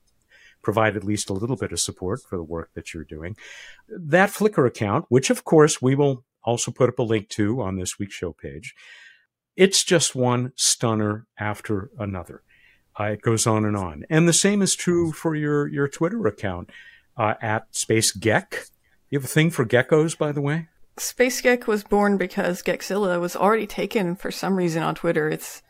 [0.60, 3.36] provide at least a little bit of support for the work that you're doing.
[3.88, 7.76] That Flickr account, which of course we will also put up a link to on
[7.76, 8.74] this week's show page,
[9.54, 12.42] it's just one stunner after another.
[12.98, 16.26] Uh, it goes on and on, and the same is true for your your Twitter
[16.26, 16.70] account
[17.16, 18.68] uh, at Space Geck.
[19.10, 20.66] You have a thing for geckos, by the way.
[21.00, 25.28] Space Geck was born because Geckzilla was already taken for some reason on Twitter.
[25.30, 25.62] It's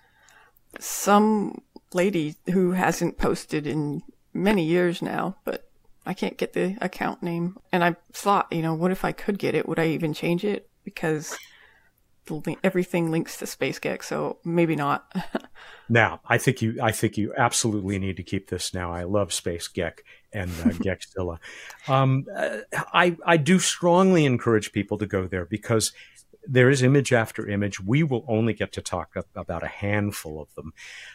[0.80, 1.62] some
[1.92, 4.02] lady who hasn't posted in
[4.34, 5.70] many years now, but
[6.04, 7.56] I can't get the account name.
[7.72, 9.68] And I thought, you know, what if I could get it?
[9.68, 10.68] Would I even change it?
[10.84, 11.36] Because
[12.64, 15.12] everything links to Space Geck, so maybe not.
[15.88, 18.74] now, I think you, I think you absolutely need to keep this.
[18.74, 20.50] Now, I love Space Geck and
[21.16, 21.36] uh.
[21.88, 22.26] Um,
[22.92, 25.92] I, I do strongly encourage people to go there because
[26.46, 27.80] there is image after image.
[27.80, 30.72] We will only get to talk about a handful of them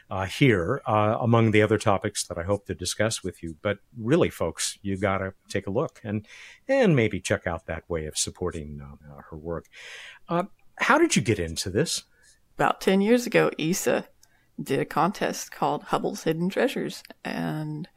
[0.10, 3.56] uh, here, uh, among the other topics that I hope to discuss with you.
[3.62, 6.28] But really, folks, you got to take a look and
[6.68, 9.66] and maybe check out that way of supporting uh, her work.
[10.30, 10.44] Uh,
[10.78, 12.04] how did you get into this?
[12.56, 14.08] About ten years ago, ESA
[14.62, 17.04] did a contest called Hubble's Hidden Treasures.
[17.24, 17.90] And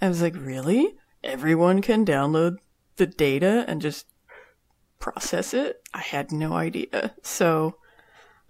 [0.00, 0.96] I was like, really?
[1.24, 2.58] Everyone can download
[2.96, 4.06] the data and just
[4.98, 5.82] process it?
[5.94, 7.14] I had no idea.
[7.22, 7.76] So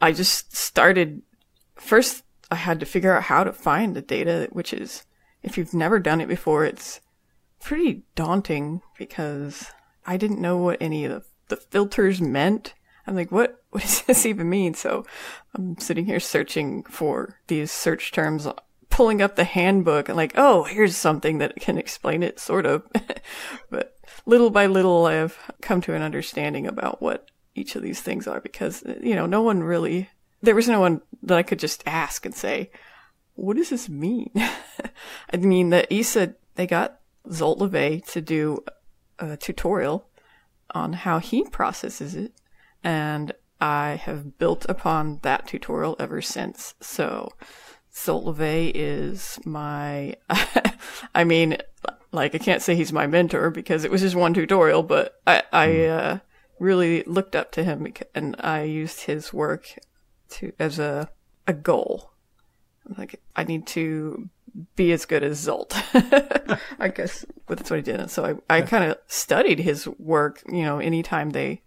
[0.01, 1.23] I just started.
[1.77, 5.05] First, I had to figure out how to find the data, which is,
[5.43, 7.01] if you've never done it before, it's
[7.61, 9.71] pretty daunting because
[10.07, 12.75] I didn't know what any of the, filters meant.
[13.07, 14.75] I'm like, what, what does this even mean?
[14.75, 15.05] So
[15.55, 18.47] I'm sitting here searching for these search terms,
[18.91, 22.87] pulling up the handbook and like, oh, here's something that can explain it, sort of.
[23.71, 23.97] but
[24.27, 28.27] little by little, I have come to an understanding about what each of these things
[28.27, 30.11] are because, you know, no one really,
[30.43, 32.71] there was no one that I could just ask and say,
[33.35, 34.31] what does this mean?
[35.33, 38.65] I mean, the ESA, they got Zolt Levay to do
[39.19, 40.09] a tutorial
[40.75, 42.33] on how he processes it.
[42.83, 46.75] And I have built upon that tutorial ever since.
[46.81, 47.33] So
[47.93, 50.15] Zolt Levay is my,
[51.15, 51.59] I mean,
[52.13, 55.43] like I can't say he's my mentor because it was just one tutorial, but I,
[55.53, 55.91] I hmm.
[55.91, 56.19] uh,
[56.59, 59.79] really looked up to him and I used his work
[60.31, 61.11] to as a
[61.47, 62.13] a goal.
[62.97, 64.29] Like I need to
[64.77, 65.75] be as good as Zolt.
[66.79, 68.01] I guess but that's what he did.
[68.01, 70.43] And so I, I kind of studied his work.
[70.47, 71.63] You know, anytime they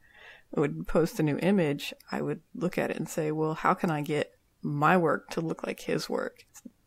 [0.56, 3.90] would post a new image, I would look at it and say, well, how can
[3.90, 6.46] I get my work to look like his work?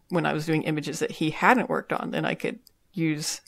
[0.08, 2.58] When I was doing images that he hadn't worked on, then I could
[2.92, 3.40] use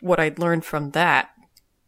[0.00, 1.30] what I'd learned from that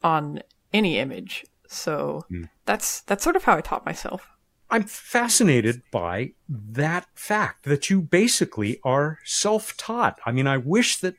[0.02, 1.44] on any image.
[1.68, 2.48] So mm.
[2.64, 4.28] that's that's sort of how I taught myself.
[4.70, 10.20] I'm fascinated by that fact that you basically are self-taught.
[10.24, 11.16] I mean, I wish that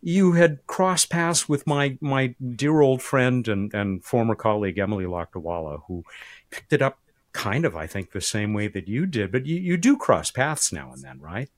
[0.00, 5.06] you had crossed paths with my my dear old friend and, and former colleague Emily
[5.06, 6.04] Lakdawalla, who
[6.50, 6.98] picked it up
[7.34, 9.30] kind of, I think, the same way that you did.
[9.30, 11.50] But you, you do cross paths now and then, right?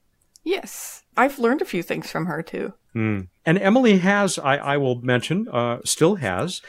[0.42, 1.04] Yes.
[1.16, 2.72] I've learned a few things from her too.
[2.94, 3.28] Mm.
[3.44, 6.62] And Emily has, I, I will mention, uh, still has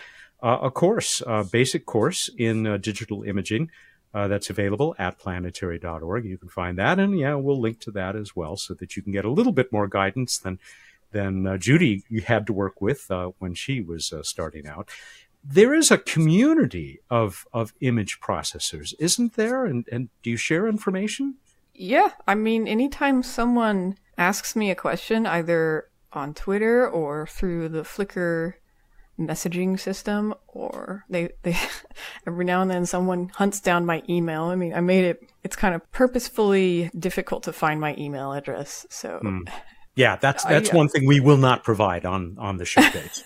[0.43, 3.71] uh, a course, a basic course in uh, digital imaging
[4.13, 6.25] uh, that's available at planetary.org.
[6.25, 9.03] You can find that, and yeah, we'll link to that as well, so that you
[9.03, 10.59] can get a little bit more guidance than
[11.11, 14.89] than uh, Judy had to work with uh, when she was uh, starting out.
[15.43, 19.65] There is a community of of image processors, isn't there?
[19.65, 21.35] And and do you share information?
[21.73, 27.83] Yeah, I mean, anytime someone asks me a question, either on Twitter or through the
[27.83, 28.53] Flickr
[29.19, 31.55] messaging system or they they
[32.27, 35.55] every now and then someone hunts down my email i mean i made it it's
[35.55, 39.49] kind of purposefully difficult to find my email address so mm.
[39.95, 43.23] yeah that's that's one thing we will not provide on on the show dates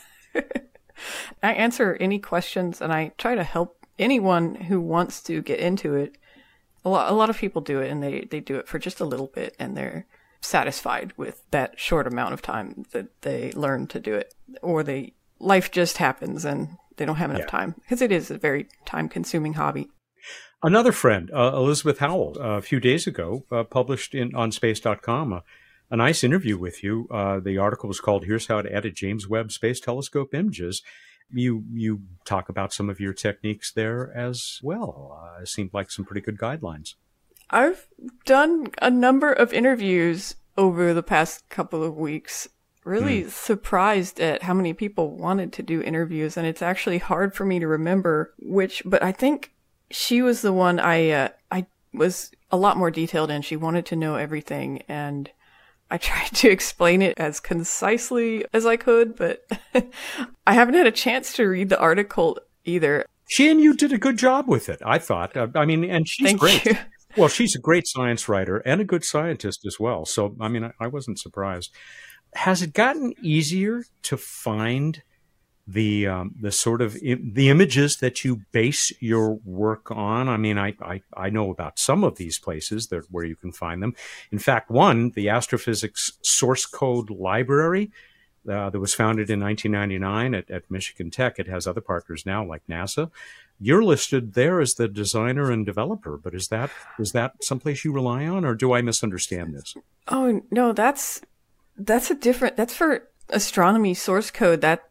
[1.43, 5.95] i answer any questions and i try to help anyone who wants to get into
[5.95, 6.17] it
[6.83, 8.99] a lot a lot of people do it and they they do it for just
[8.99, 10.05] a little bit and they're
[10.41, 15.13] satisfied with that short amount of time that they learn to do it or they
[15.39, 17.47] life just happens and they don't have enough yeah.
[17.47, 19.89] time because it is a very time consuming hobby.
[20.63, 25.33] Another friend, uh, Elizabeth Howell, uh, a few days ago, uh, published in on space.com
[25.33, 25.43] a,
[25.91, 27.07] a nice interview with you.
[27.11, 30.81] Uh, the article was called Here's How to Edit James Webb Space Telescope Images.
[31.29, 35.21] You you talk about some of your techniques there as well.
[35.21, 36.95] Uh, it seemed like some pretty good guidelines.
[37.49, 37.87] I've
[38.25, 42.47] done a number of interviews over the past couple of weeks
[42.83, 43.29] really mm.
[43.29, 47.59] surprised at how many people wanted to do interviews and it's actually hard for me
[47.59, 49.53] to remember which but i think
[49.91, 53.85] she was the one i uh, i was a lot more detailed and she wanted
[53.85, 55.29] to know everything and
[55.91, 59.45] i tried to explain it as concisely as i could but
[60.47, 63.05] i haven't had a chance to read the article either.
[63.29, 65.37] She and you did a good job with it i thought.
[65.37, 66.65] Uh, i mean and she's Thank great.
[66.65, 66.75] you.
[67.17, 70.63] well she's a great science writer and a good scientist as well so i mean
[70.63, 71.71] I, I wasn't surprised.
[72.33, 75.03] Has it gotten easier to find
[75.67, 80.29] the um, the sort of Im- the images that you base your work on?
[80.29, 83.51] I mean, I, I, I know about some of these places that where you can
[83.51, 83.95] find them.
[84.31, 87.91] In fact, one, the Astrophysics Source Code Library.
[88.49, 91.37] Uh, that was founded in 1999 at, at Michigan Tech.
[91.37, 93.11] It has other partners now, like NASA.
[93.59, 97.91] You're listed there as the designer and developer, but is that is that someplace you
[97.91, 99.75] rely on, or do I misunderstand this?
[100.07, 101.21] Oh no, that's
[101.77, 104.61] that's a different, that's for astronomy source code.
[104.61, 104.89] That,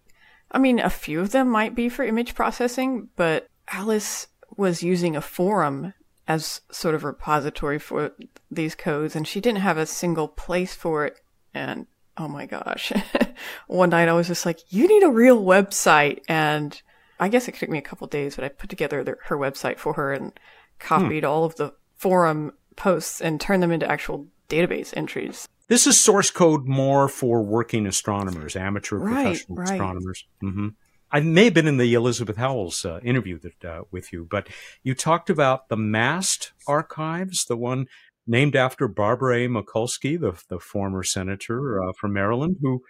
[0.50, 4.26] I mean, a few of them might be for image processing, but Alice
[4.56, 5.94] was using a forum
[6.26, 8.12] as sort of repository for
[8.50, 11.20] these codes, and she didn't have a single place for it.
[11.54, 11.86] And
[12.16, 12.92] oh my gosh,
[13.66, 16.20] one night I was just like, you need a real website.
[16.28, 16.80] And
[17.18, 19.78] I guess it took me a couple days, but I put together the, her website
[19.78, 20.32] for her and
[20.78, 21.30] copied hmm.
[21.30, 25.48] all of the forum posts and turned them into actual database entries.
[25.70, 29.70] This is source code more for working astronomers, amateur Right, professional right.
[29.70, 30.26] astronomers.
[30.40, 30.68] hmm
[31.12, 34.48] I may have been in the Elizabeth Howells uh, interview that uh, with you, but
[34.82, 37.86] you talked about the MAST archives, the one
[38.26, 39.48] named after Barbara A.
[39.48, 42.82] Mikulski, the, the former senator uh, from Maryland, who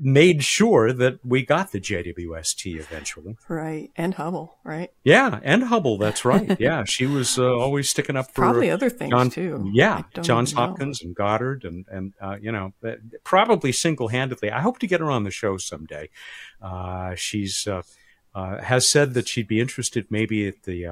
[0.00, 3.36] made sure that we got the JWST eventually.
[3.48, 3.90] Right.
[3.96, 4.90] And Hubble, right?
[5.04, 5.98] Yeah, and Hubble.
[5.98, 6.56] That's right.
[6.66, 9.70] Yeah, she was uh, always sticking up for Probably other things, John- too.
[9.72, 10.62] Yeah, Johns know.
[10.62, 12.92] Hopkins and Goddard, and and uh, you know, uh,
[13.24, 14.50] probably single handedly.
[14.50, 16.08] I hope to get her on the show someday.
[16.60, 17.82] Uh, she's uh,
[18.34, 20.86] uh, has said that she'd be interested maybe at the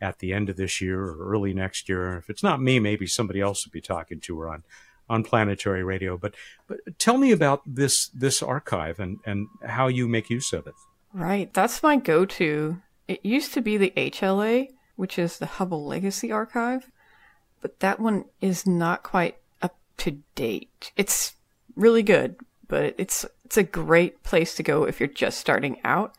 [0.00, 2.18] at the end of this year or early next year.
[2.18, 4.62] If it's not me, maybe somebody else will be talking to her on
[5.08, 6.16] on planetary radio.
[6.16, 6.34] But
[6.66, 10.74] but tell me about this this archive and and how you make use of it.
[11.12, 11.52] Right.
[11.54, 12.80] That's my go to.
[13.08, 16.90] It used to be the HLA, which is the Hubble Legacy Archive,
[17.60, 20.92] but that one is not quite up to date.
[20.96, 21.34] It's
[21.76, 22.36] really good,
[22.68, 26.16] but it's it's a great place to go if you're just starting out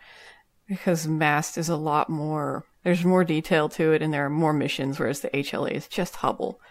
[0.68, 4.54] because MAST is a lot more there's more detail to it and there are more
[4.54, 6.62] missions whereas the HLA is just Hubble.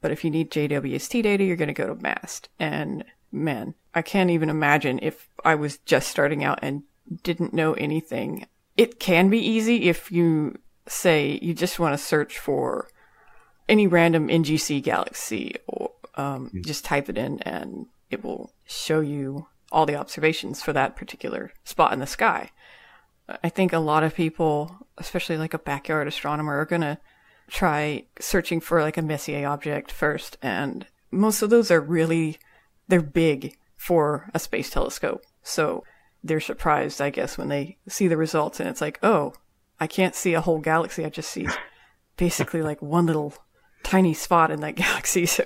[0.00, 2.48] But if you need JWST data, you're going to go to MAST.
[2.58, 6.82] And man, I can't even imagine if I was just starting out and
[7.22, 8.46] didn't know anything.
[8.76, 12.88] It can be easy if you say you just want to search for
[13.68, 19.46] any random NGC galaxy or um, just type it in and it will show you
[19.70, 22.50] all the observations for that particular spot in the sky.
[23.44, 26.98] I think a lot of people, especially like a backyard astronomer, are going to
[27.48, 30.36] try searching for like a Messier object first.
[30.42, 32.38] And most of those are really,
[32.88, 35.22] they're big for a space telescope.
[35.42, 35.84] So
[36.22, 39.32] they're surprised, I guess, when they see the results and it's like, oh,
[39.80, 41.04] I can't see a whole galaxy.
[41.04, 41.46] I just see
[42.16, 43.34] basically like one little
[43.82, 45.26] tiny spot in that galaxy.
[45.26, 45.44] So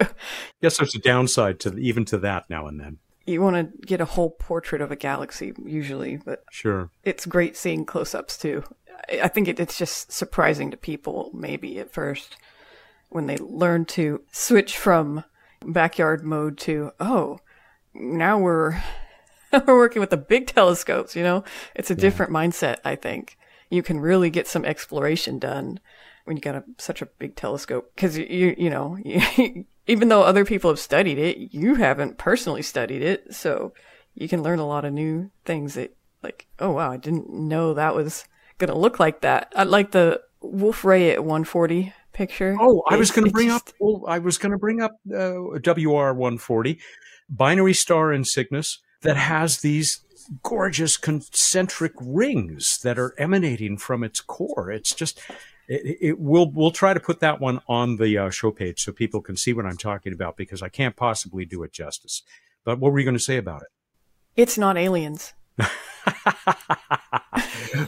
[0.61, 2.98] yes, there's a downside to even to that now and then.
[3.26, 6.90] you want to get a whole portrait of a galaxy usually, but Sure.
[7.05, 8.64] it's great seeing close-ups too.
[9.09, 12.36] I think it, it's just surprising to people maybe at first
[13.09, 15.24] when they learn to switch from
[15.64, 17.38] backyard mode to oh,
[17.94, 18.82] now we're
[19.66, 21.14] we're working with the big telescopes.
[21.14, 21.44] You know,
[21.74, 22.78] it's a different mindset.
[22.84, 23.36] I think
[23.70, 25.80] you can really get some exploration done
[26.24, 28.98] when you got a, such a big telescope because you you know
[29.86, 33.72] even though other people have studied it, you haven't personally studied it, so
[34.14, 37.74] you can learn a lot of new things that like oh wow I didn't know
[37.74, 38.24] that was
[38.67, 39.53] gonna look like that.
[39.57, 42.57] I like the Wolf-Rayet 140 picture.
[42.61, 43.75] Oh, I was going to bring just- up.
[43.81, 46.79] Well, I was going to bring up uh, WR 140,
[47.29, 50.01] binary star in Cygnus that has these
[50.43, 54.71] gorgeous concentric rings that are emanating from its core.
[54.71, 55.21] It's just.
[55.69, 58.93] It, it we'll we'll try to put that one on the uh, show page so
[58.93, 62.23] people can see what I'm talking about because I can't possibly do it justice.
[62.65, 63.69] But what were you going to say about it?
[64.35, 65.35] It's not aliens.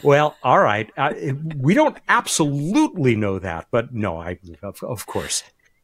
[0.03, 0.89] well, all right.
[0.97, 1.13] Uh,
[1.57, 5.43] we don't absolutely know that, but no, I of, of course.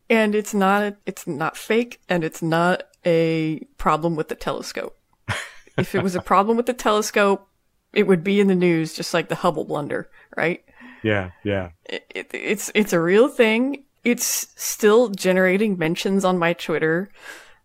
[0.10, 4.98] and it's not it's not fake and it's not a problem with the telescope
[5.78, 7.48] if it was a problem with the telescope
[7.94, 10.64] it would be in the news just like the hubble blunder right
[11.02, 11.72] Yeah, yeah.
[11.86, 17.10] it, it, it's it's a real thing it's still generating mentions on my twitter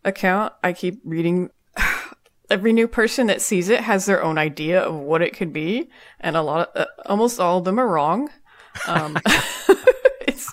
[0.05, 1.51] account i keep reading
[2.51, 5.89] every new person that sees it has their own idea of what it could be
[6.21, 8.31] and a lot of uh, almost all of them are wrong
[8.87, 9.17] um,
[10.27, 10.53] it's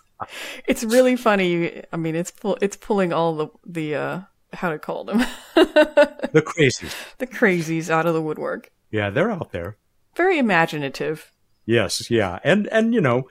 [0.68, 1.84] it's really funny.
[1.91, 4.22] I mean, it's pull, it's pulling all the the uh,
[4.54, 5.20] how to call them
[5.56, 6.96] The crazies.
[7.18, 8.72] the crazies out of the woodwork.
[8.91, 9.78] Yeah, they're out there.
[10.16, 11.32] Very imaginative.
[11.66, 13.28] Yes, yeah, and and you know,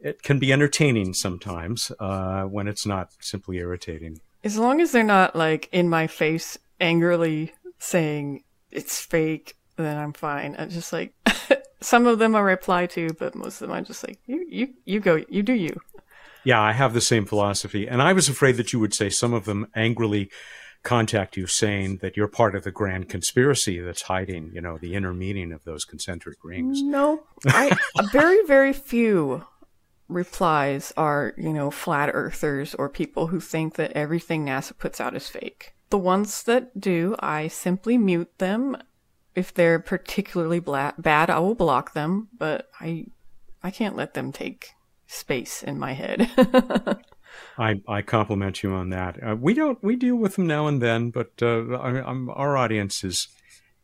[0.00, 4.20] it can be entertaining sometimes uh, when it's not simply irritating.
[4.42, 7.54] As long as they're not like in my face angrily
[7.84, 10.56] saying it's fake, then I'm fine.
[10.58, 11.14] I'm just like
[11.80, 14.68] some of them I reply to, but most of them I'm just like you you
[14.84, 15.78] you go you do you.
[16.44, 19.32] Yeah, I have the same philosophy, and I was afraid that you would say some
[19.32, 20.30] of them angrily
[20.82, 24.94] contact you saying that you're part of the grand conspiracy that's hiding, you know, the
[24.94, 26.82] inner meaning of those concentric rings.
[26.82, 27.76] No, I
[28.12, 29.44] very very few
[30.08, 35.16] replies are you know flat earthers or people who think that everything NASA puts out
[35.16, 35.73] is fake.
[35.90, 38.76] The ones that do, I simply mute them.
[39.34, 42.28] If they're particularly bla- bad, I will block them.
[42.36, 43.06] But I,
[43.62, 44.70] I can't let them take
[45.06, 46.30] space in my head.
[47.58, 49.22] I, I compliment you on that.
[49.22, 52.56] Uh, we don't we deal with them now and then, but uh, I, I'm, our
[52.56, 53.28] audience is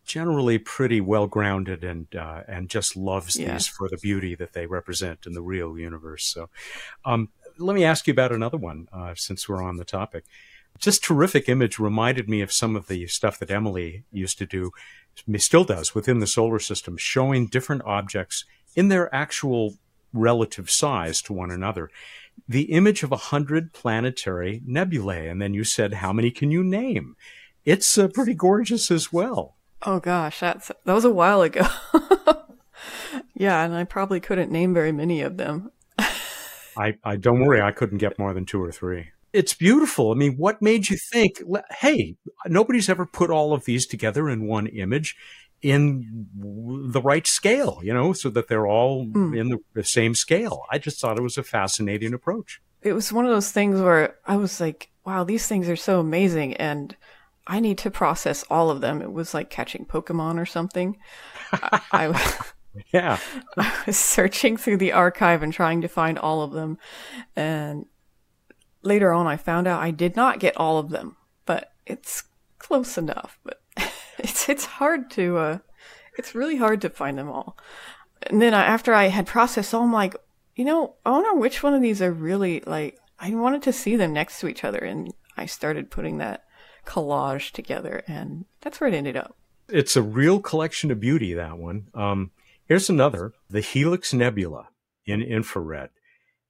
[0.05, 3.53] generally pretty well grounded and uh, and just loves Yeah.
[3.53, 6.25] these for the beauty that they represent in the real universe.
[6.25, 6.49] So,
[7.05, 7.29] um,
[7.59, 10.25] let me ask you about another one uh, since we're on the topic.
[10.79, 14.71] Just terrific image reminded me of some of the stuff that Emily used to do,
[15.37, 18.45] still does within the solar system, showing different objects
[18.75, 19.75] in their actual
[20.13, 21.91] relative size to one another.
[22.49, 26.65] The image of a hundred planetary nebulae, and then you said, how many can you
[26.65, 27.17] name?
[27.65, 29.57] It's uh, pretty gorgeous as well.
[29.83, 31.67] Oh gosh, that's that was a while ago.
[33.35, 35.71] yeah, and I probably couldn't name very many of them.
[36.77, 39.11] I, I don't worry, I couldn't get more than two or three.
[39.33, 40.11] It's beautiful.
[40.11, 41.41] I mean, what made you think,
[41.79, 42.17] hey,
[42.47, 45.17] nobody's ever put all of these together in one image
[45.63, 49.39] in the right scale, you know, so that they're all mm.
[49.39, 50.65] in the, the same scale.
[50.71, 52.61] I just thought it was a fascinating approach.
[52.83, 56.01] It was one of those things where I was like, wow, these things are so
[56.01, 56.55] amazing.
[56.55, 56.97] And
[57.47, 59.03] I need to process all of them.
[59.03, 60.97] It was like catching Pokemon or something.
[61.53, 62.45] I, I,
[62.93, 63.19] yeah.
[63.57, 66.79] I was searching through the archive and trying to find all of them.
[67.37, 67.87] And
[68.83, 71.17] later on, I found out I did not get all of them,
[71.47, 72.25] but it's
[72.59, 73.39] close enough.
[73.45, 73.61] But
[74.19, 75.59] it's it's hard to uh,
[76.17, 77.57] it's really hard to find them all.
[78.25, 80.15] And then I, after I had processed all, I'm like,
[80.55, 82.99] you know, I wonder which one of these are really like.
[83.19, 86.45] I wanted to see them next to each other, and I started putting that
[86.87, 89.37] collage together, and that's where it ended up.
[89.69, 91.35] It's a real collection of beauty.
[91.35, 91.89] That one.
[91.95, 92.31] Um,
[92.65, 94.69] here's another: the Helix Nebula
[95.07, 95.91] in infrared.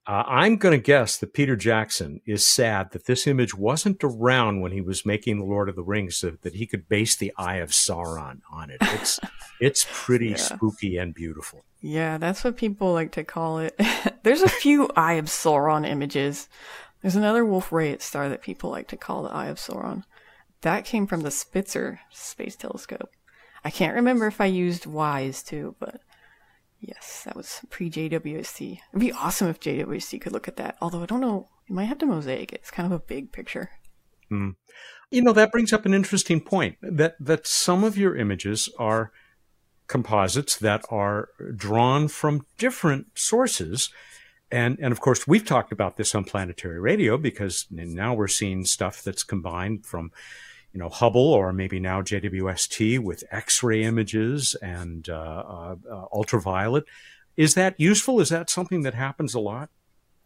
[0.07, 4.61] Uh, I'm going to guess that Peter Jackson is sad that this image wasn't around
[4.61, 7.33] when he was making The Lord of the Rings, so that he could base the
[7.37, 8.79] Eye of Sauron on it.
[8.81, 9.21] It's
[9.61, 10.37] it's pretty yeah.
[10.37, 11.65] spooky and beautiful.
[11.81, 13.79] Yeah, that's what people like to call it.
[14.23, 16.49] There's a few Eye of Sauron images.
[17.03, 20.05] There's another Wolf-Rayet star that people like to call the Eye of Sauron.
[20.63, 23.11] That came from the Spitzer Space Telescope.
[23.65, 26.01] I can't remember if I used WISE too, but
[26.81, 28.79] Yes, that was pre JWST.
[28.91, 30.77] It'd be awesome if JWST could look at that.
[30.81, 32.61] Although I don't know, it might have to mosaic it.
[32.61, 33.71] It's kind of a big picture.
[34.31, 34.55] Mm.
[35.11, 39.13] You know, that brings up an interesting point that, that some of your images are
[39.89, 43.91] composites that are drawn from different sources.
[44.51, 48.65] And, and of course, we've talked about this on planetary radio because now we're seeing
[48.65, 50.13] stuff that's combined from
[50.73, 56.85] you know, Hubble or maybe now JWST with X-ray images and uh, uh, uh, ultraviolet.
[57.37, 58.21] Is that useful?
[58.21, 59.71] Is that something that happens a lot?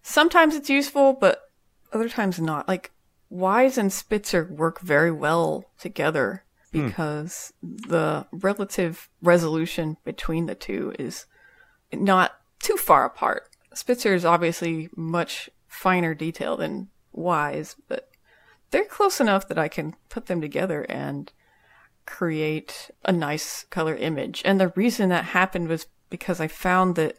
[0.03, 1.51] Sometimes it's useful, but
[1.93, 2.69] other times not.
[2.69, 2.93] Like
[3.31, 6.87] WISE and Spitzer work very well together hmm.
[6.87, 7.77] because hmm.
[7.89, 11.27] the relative resolution between the two is
[11.93, 13.49] not too far apart.
[13.75, 18.11] Spitzer is obviously much finer detail than WISE, but
[18.71, 21.33] they're close enough that I can put them together and
[22.07, 24.43] create a nice color image.
[24.45, 27.19] And the reason that happened was because I found that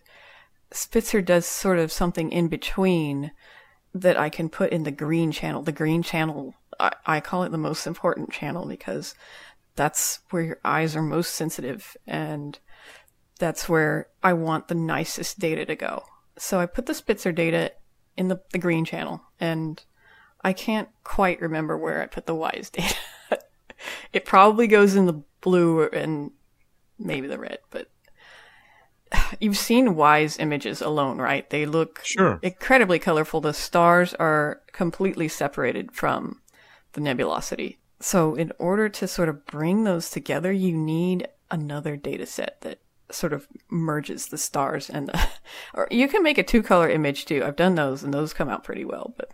[0.72, 3.32] Spitzer does sort of something in between
[3.93, 5.62] that I can put in the green channel.
[5.62, 9.16] The green channel, I, I call it the most important channel because
[9.76, 12.60] that's where your eyes are most sensitive and
[13.39, 16.04] that's where I want the nicest data to go.
[16.38, 17.72] So I put the Spitzer data
[18.18, 19.82] in the, the green channel and
[20.46, 22.96] I can't quite remember where I put the WISE data.
[24.14, 26.30] it probably goes in the blue and
[27.00, 27.89] maybe the red, but
[29.39, 31.50] you've seen WISE images alone, right?
[31.50, 32.39] They look sure.
[32.43, 33.41] incredibly colorful.
[33.41, 36.41] The stars are completely separated from
[36.93, 37.80] the nebulosity.
[38.00, 42.82] So, in order to sort of bring those together, you need another data set that
[43.10, 45.28] sort of merges the stars and the,
[45.74, 47.43] or you can make a two color image too.
[47.43, 49.32] I've done those and those come out pretty well, but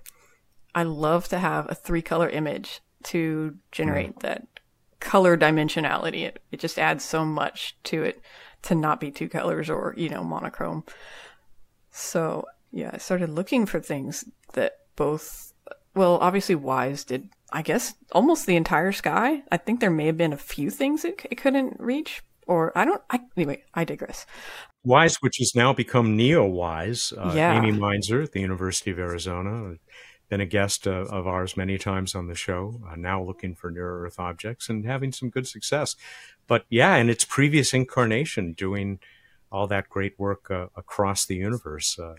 [0.74, 4.22] I love to have a three color image to generate mm.
[4.22, 4.47] that
[4.99, 6.24] color dimensionality.
[6.24, 8.22] It, it just adds so much to it
[8.63, 10.84] to not be two colors or, you know, monochrome.
[11.89, 15.53] So, yeah, I started looking for things that both,
[15.95, 19.41] well, obviously WISE did, I guess, almost the entire sky.
[19.51, 22.86] I think there may have been a few things it, it couldn't reach, or I
[22.86, 24.26] don't, I, anyway, I digress.
[24.84, 27.57] WISE, which has now become NEOWISE, uh, yeah.
[27.57, 29.76] Amy Mainzer at the University of Arizona
[30.32, 33.69] been a guest uh, of ours many times on the show, uh, now looking for
[33.69, 35.97] near Earth objects and having some good success.
[36.47, 38.99] But yeah, in its previous incarnation, doing
[39.51, 41.99] all that great work uh, across the universe.
[41.99, 42.15] Uh,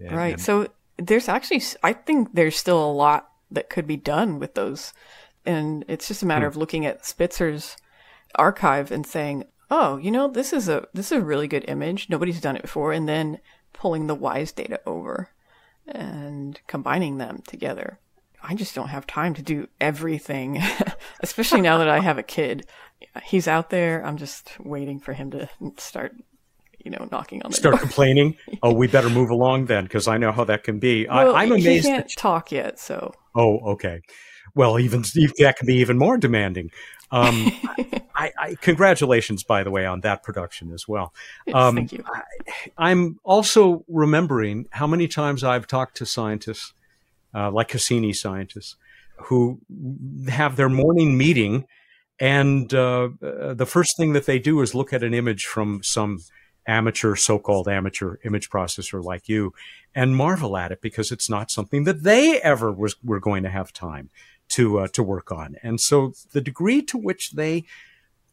[0.00, 0.32] and, right.
[0.32, 0.66] And, so
[0.98, 4.92] there's actually, I think there's still a lot that could be done with those.
[5.46, 6.50] And it's just a matter hmm.
[6.50, 7.76] of looking at Spitzer's
[8.34, 12.10] archive and saying, oh, you know, this is a this is a really good image.
[12.10, 13.38] Nobody's done it before, and then
[13.72, 15.30] pulling the WISE data over
[15.86, 17.98] and combining them together.
[18.46, 20.62] I just don't have time to do everything,
[21.20, 22.66] especially now that I have a kid.
[23.22, 24.04] He's out there.
[24.04, 26.14] I'm just waiting for him to start,
[26.84, 27.80] you know, knocking on the start door.
[27.80, 28.36] complaining.
[28.62, 31.06] oh, we better move along then, because I know how that can be.
[31.06, 31.86] Well, I, am amazed.
[31.86, 32.16] He can't that...
[32.18, 33.14] talk yet, so.
[33.34, 34.00] Oh, okay.
[34.54, 36.70] Well, even that can be even more demanding.
[37.10, 37.52] Um,
[38.16, 41.12] I, I, congratulations, by the way, on that production as well.
[41.52, 42.04] Um, Thank you.
[42.78, 46.72] I, am also remembering how many times I've talked to scientists,
[47.34, 48.76] uh, like Cassini scientists,
[49.24, 49.60] who
[50.28, 51.66] have their morning meeting,
[52.20, 55.82] and uh, uh, the first thing that they do is look at an image from
[55.82, 56.20] some
[56.66, 59.52] amateur, so-called amateur image processor like you,
[59.94, 63.50] and marvel at it because it's not something that they ever was were going to
[63.50, 64.10] have time
[64.48, 65.56] to uh, to work on.
[65.62, 67.64] And so the degree to which they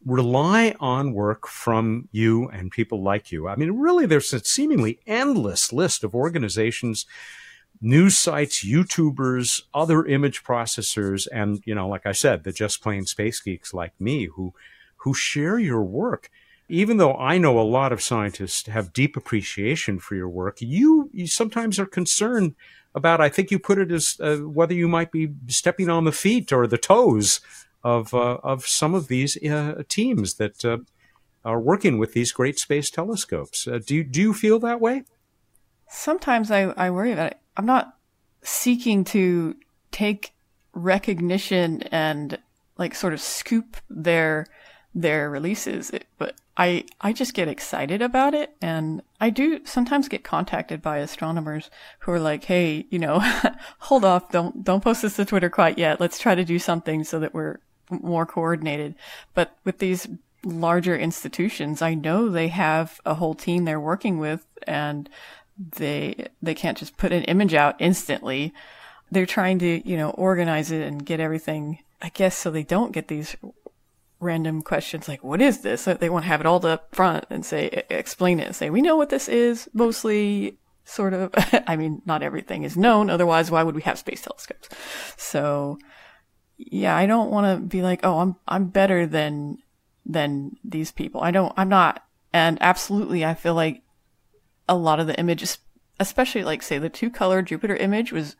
[0.04, 3.48] rely on work from you and people like you.
[3.48, 7.06] I mean, really, there's a seemingly endless list of organizations,
[7.80, 13.06] news sites, YouTubers, other image processors, and you know, like I said, the just plain
[13.06, 14.54] space geeks like me who
[14.98, 16.30] who share your work.
[16.68, 21.10] Even though I know a lot of scientists have deep appreciation for your work, you,
[21.12, 22.54] you sometimes are concerned
[22.94, 26.12] about, I think you put it as uh, whether you might be stepping on the
[26.12, 27.40] feet or the toes
[27.84, 30.78] of, uh, of some of these uh, teams that uh,
[31.44, 33.66] are working with these great space telescopes.
[33.66, 35.04] Uh, do, you, do you feel that way?
[35.88, 37.38] Sometimes I, I worry about it.
[37.56, 37.96] I'm not
[38.42, 39.56] seeking to
[39.90, 40.32] take
[40.72, 42.38] recognition and
[42.78, 44.46] like sort of scoop their
[44.94, 50.24] their releases, but I I just get excited about it, and I do sometimes get
[50.24, 53.20] contacted by astronomers who are like, "Hey, you know,
[53.78, 56.00] hold off, don't don't post this to Twitter quite yet.
[56.00, 58.94] Let's try to do something so that we're more coordinated."
[59.34, 60.08] But with these
[60.44, 65.08] larger institutions, I know they have a whole team they're working with, and
[65.56, 68.52] they they can't just put an image out instantly.
[69.10, 71.78] They're trying to you know organize it and get everything.
[72.02, 73.36] I guess so they don't get these
[74.22, 75.84] random questions like, what is this?
[75.84, 78.80] They want to have it all up front and say, explain it and say, we
[78.80, 81.30] know what this is mostly sort of.
[81.66, 83.10] I mean, not everything is known.
[83.10, 84.68] Otherwise, why would we have space telescopes?
[85.16, 85.78] So
[86.56, 89.58] yeah, I don't want to be like, oh, I'm, I'm better than,
[90.06, 91.20] than these people.
[91.20, 92.04] I don't, I'm not.
[92.32, 93.82] And absolutely, I feel like
[94.68, 95.58] a lot of the images,
[95.98, 98.36] especially like say the two color Jupiter image was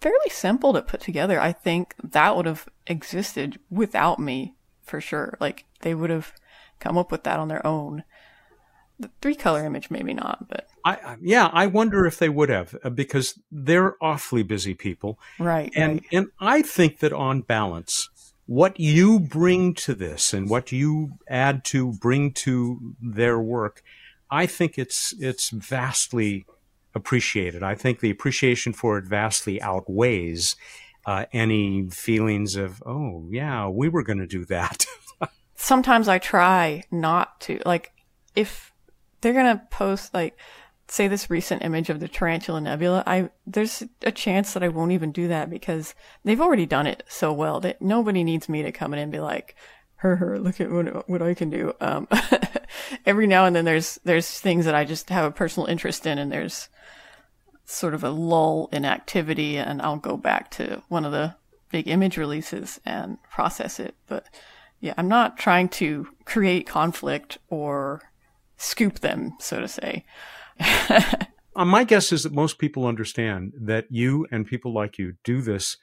[0.00, 1.40] fairly simple to put together.
[1.40, 4.53] I think that would have existed without me
[4.84, 5.36] for sure.
[5.40, 6.32] Like they would have
[6.78, 8.04] come up with that on their own.
[9.00, 12.76] The three color image, maybe not, but I yeah, I wonder if they would have
[12.84, 15.72] uh, because they're awfully busy people, right?
[15.74, 16.04] And right.
[16.12, 18.08] and I think that on balance,
[18.46, 23.82] what you bring to this and what you add to bring to their work,
[24.30, 26.46] I think it's it's vastly
[26.94, 27.64] appreciated.
[27.64, 30.54] I think the appreciation for it vastly outweighs
[31.06, 34.86] uh, any feelings of, oh, yeah, we were going to do that.
[35.54, 37.60] Sometimes I try not to.
[37.64, 37.92] Like,
[38.34, 38.72] if
[39.20, 40.38] they're going to post, like,
[40.88, 44.92] say this recent image of the Tarantula Nebula, I there's a chance that I won't
[44.92, 45.94] even do that because
[46.24, 49.20] they've already done it so well that nobody needs me to come in and be
[49.20, 49.56] like,
[49.96, 51.72] her, her, look at what, what I can do.
[51.80, 52.06] Um,
[53.06, 56.18] every now and then there's, there's things that I just have a personal interest in
[56.18, 56.68] and there's,
[57.64, 61.34] sort of a lull in activity and I'll go back to one of the
[61.70, 63.94] big image releases and process it.
[64.06, 64.26] But
[64.80, 68.02] yeah, I'm not trying to create conflict or
[68.56, 70.04] scoop them, so to say.
[71.56, 75.40] uh, my guess is that most people understand that you and people like you do
[75.40, 75.76] this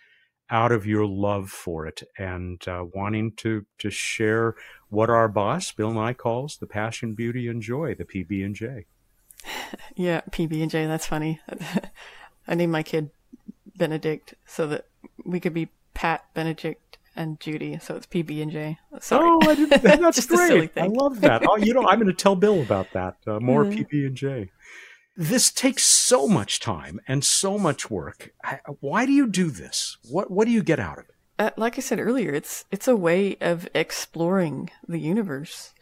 [0.50, 4.54] out of your love for it and uh, wanting to to share
[4.90, 8.86] what our boss Bill Nye calls the passion, beauty, and joy, the PB and J.
[9.96, 10.86] yeah, PB and J.
[10.86, 11.40] That's funny.
[12.48, 13.12] I named my kid
[13.76, 14.86] Benedict so that
[15.24, 17.78] we could be Pat, Benedict, and Judy.
[17.80, 18.80] So it's PB and J.
[19.00, 19.30] Sorry.
[19.30, 20.72] Oh, I didn't, that's great.
[20.78, 21.44] I love that.
[21.48, 23.18] Oh, you know, I'm going to tell Bill about that.
[23.28, 23.82] Uh, more mm-hmm.
[23.82, 24.52] PB and J.
[25.18, 28.34] This takes so much time and so much work.
[28.80, 29.98] Why do you do this?
[30.10, 31.16] What What do you get out of it?
[31.38, 35.74] Uh, like I said earlier, it's it's a way of exploring the universe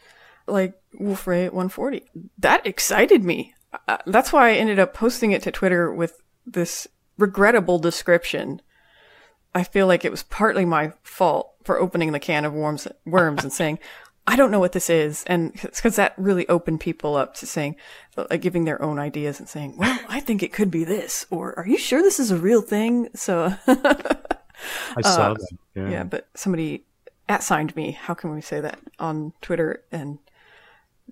[0.50, 2.04] like Wolf-Rayet 140.
[2.38, 3.54] That excited me.
[3.88, 6.88] Uh, that's why I ended up posting it to Twitter with this
[7.18, 8.60] regrettable description.
[9.54, 13.42] I feel like it was partly my fault for opening the can of worms, worms
[13.42, 13.78] and saying,
[14.26, 15.24] I don't know what this is.
[15.26, 17.76] And because that really opened people up to saying,
[18.16, 21.58] like giving their own ideas and saying, well, I think it could be this, or
[21.58, 23.08] are you sure this is a real thing?
[23.14, 25.48] So I saw uh, that.
[25.74, 25.90] Yeah.
[25.90, 26.84] yeah, but somebody
[27.28, 27.92] at signed me.
[27.92, 29.82] How can we say that on Twitter?
[29.90, 30.18] And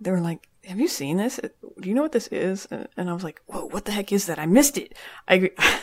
[0.01, 1.41] they were like, have you seen this?
[1.81, 2.67] Do you know what this is?
[2.71, 4.39] And I was like, whoa, what the heck is that?
[4.39, 4.95] I missed it.
[5.27, 5.51] I,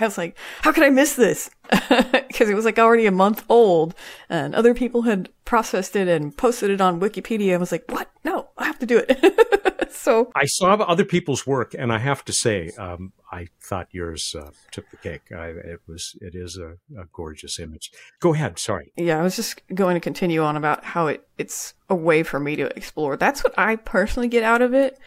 [0.00, 1.50] I was like, how could I miss this?
[2.32, 3.94] Because it was like already a month old
[4.30, 7.52] and other people had processed it and posted it on Wikipedia.
[7.52, 8.10] I was like, what?
[8.24, 9.60] No, I have to do it.
[9.94, 14.34] so I saw other people's work, and I have to say, um, I thought yours
[14.38, 15.32] uh, took the cake.
[15.32, 17.90] I, it was, it is a, a, gorgeous image.
[18.20, 18.58] Go ahead.
[18.58, 18.92] Sorry.
[18.96, 22.38] Yeah, I was just going to continue on about how it, it's a way for
[22.38, 23.16] me to explore.
[23.16, 24.98] That's what I personally get out of it.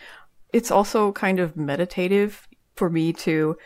[0.53, 3.57] It's also kind of meditative for me to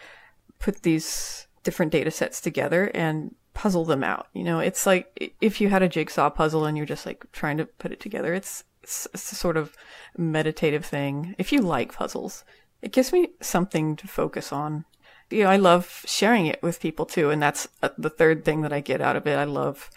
[0.59, 4.28] put these different data sets together and puzzle them out.
[4.34, 7.57] You know, it's like if you had a jigsaw puzzle and you're just like trying
[7.57, 8.34] to put it together.
[8.34, 8.63] It's,
[9.14, 9.76] a sort of
[10.18, 11.36] meditative thing.
[11.38, 12.44] If you like puzzles,
[12.82, 14.86] it gives me something to focus on.
[15.30, 18.62] You know, I love sharing it with people too, and that's uh, the third thing
[18.62, 19.38] that I get out of it.
[19.38, 19.90] I love,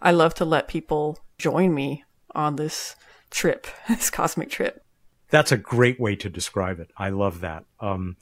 [0.00, 2.96] I love to let people join me on this
[3.30, 4.84] trip, this cosmic trip.
[5.30, 6.90] That's a great way to describe it.
[6.96, 7.64] I love that.
[7.78, 8.16] Um,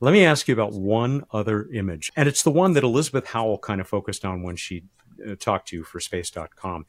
[0.00, 3.58] let me ask you about one other image, and it's the one that Elizabeth Howell
[3.58, 4.84] kind of focused on when she
[5.26, 6.86] uh, talked to you for space.com.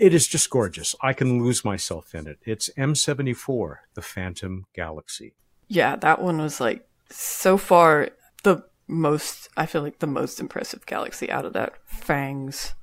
[0.00, 0.94] It is just gorgeous.
[1.02, 2.38] I can lose myself in it.
[2.44, 5.34] It's M74, the Phantom Galaxy
[5.70, 8.10] yeah, that one was like so far
[8.42, 12.74] the most, I feel like the most impressive galaxy out of that PHANGS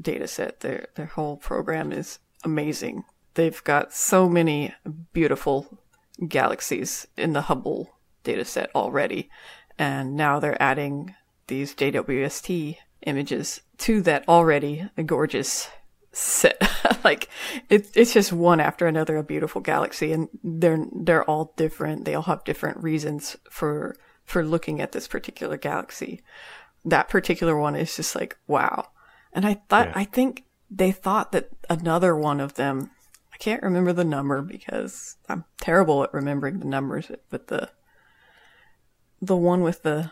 [0.00, 0.60] data set.
[0.60, 3.02] Their, their whole program is amazing.
[3.34, 4.72] They've got so many
[5.12, 5.80] beautiful
[6.28, 7.90] galaxies in the Hubble
[8.22, 9.28] data set already.
[9.76, 11.16] And now they're adding
[11.48, 15.68] these JWST images to that already gorgeous
[16.12, 16.60] set
[17.04, 17.28] like
[17.68, 22.04] it, it's just one after another a beautiful galaxy and they're they're all different.
[22.04, 26.22] They all have different reasons for for looking at this particular galaxy.
[26.84, 28.88] That particular one is just like wow.
[29.32, 29.92] And i thought yeah.
[29.96, 32.90] i think they thought that another one of them
[33.32, 37.70] i can't remember the number because i'm terrible at remembering the numbers but the
[39.22, 40.10] the one with the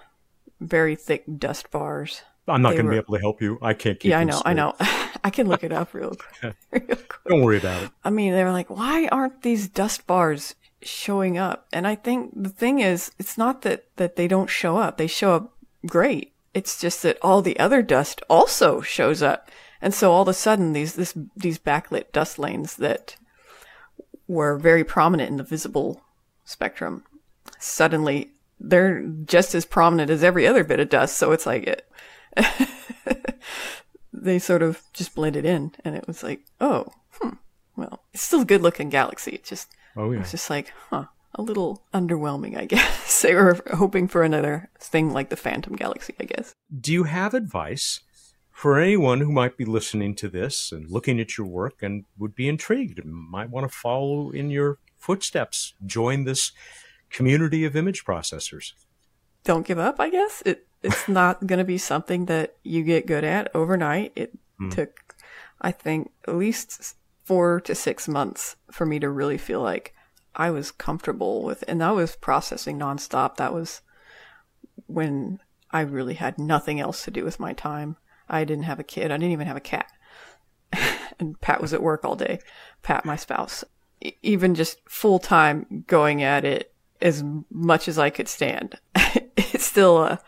[0.60, 3.58] very thick dust bars I'm not going to be able to help you.
[3.62, 4.10] I can't keep.
[4.10, 4.38] Yeah, I know.
[4.38, 4.50] Straight.
[4.50, 4.74] I know.
[5.24, 6.56] I can look it up real quick.
[6.70, 7.12] real quick.
[7.28, 7.90] Don't worry about it.
[8.04, 12.32] I mean, they were like, "Why aren't these dust bars showing up?" And I think
[12.34, 14.96] the thing is, it's not that that they don't show up.
[14.96, 16.32] They show up great.
[16.54, 19.50] It's just that all the other dust also shows up,
[19.82, 23.16] and so all of a sudden, these this these backlit dust lanes that
[24.26, 26.02] were very prominent in the visible
[26.44, 27.02] spectrum
[27.58, 28.30] suddenly
[28.60, 31.16] they're just as prominent as every other bit of dust.
[31.16, 31.88] So it's like it
[34.12, 37.34] they sort of just blended in, and it was like, oh, hmm,
[37.76, 39.32] well, it's still a good looking galaxy.
[39.32, 43.22] It just, oh yeah, it's just like, huh, a little underwhelming, I guess.
[43.22, 46.52] they were hoping for another thing like the Phantom Galaxy, I guess.
[46.80, 48.00] Do you have advice
[48.50, 52.34] for anyone who might be listening to this and looking at your work and would
[52.34, 56.52] be intrigued and might want to follow in your footsteps, join this
[57.10, 58.72] community of image processors?
[59.44, 60.42] Don't give up, I guess.
[60.44, 64.12] It it's not going to be something that you get good at overnight.
[64.14, 64.74] It mm.
[64.74, 65.14] took,
[65.60, 69.94] I think, at least four to six months for me to really feel like
[70.34, 73.36] I was comfortable with, and that was processing nonstop.
[73.36, 73.82] That was
[74.86, 77.96] when I really had nothing else to do with my time.
[78.28, 79.10] I didn't have a kid.
[79.10, 79.90] I didn't even have a cat.
[81.18, 82.38] and Pat was at work all day.
[82.82, 83.64] Pat, my spouse.
[84.22, 88.78] even just full time going at it as much as I could stand.
[89.36, 90.20] it's still a,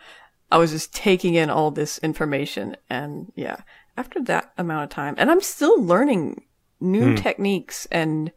[0.51, 2.75] I was just taking in all this information.
[2.89, 3.61] And yeah,
[3.97, 6.43] after that amount of time, and I'm still learning
[6.79, 7.17] new mm.
[7.17, 8.31] techniques and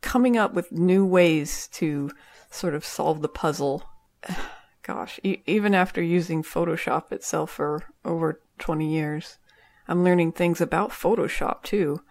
[0.00, 2.10] coming up with new ways to
[2.50, 3.84] sort of solve the puzzle.
[4.82, 9.38] Gosh, e- even after using Photoshop itself for over 20 years,
[9.86, 12.02] I'm learning things about Photoshop too.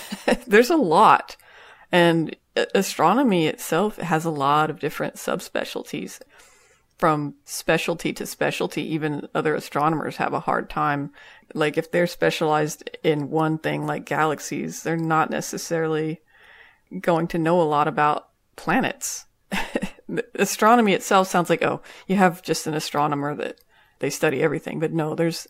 [0.46, 1.36] There's a lot.
[1.92, 2.34] And
[2.74, 6.20] astronomy itself has a lot of different subspecialties
[7.04, 11.10] from specialty to specialty, even other astronomers have a hard time.
[11.52, 16.22] Like if they're specialized in one thing, like galaxies, they're not necessarily
[17.02, 19.26] going to know a lot about planets.
[20.34, 23.58] Astronomy itself sounds like, oh, you have just an astronomer that
[23.98, 24.80] they study everything.
[24.80, 25.46] But no, there's,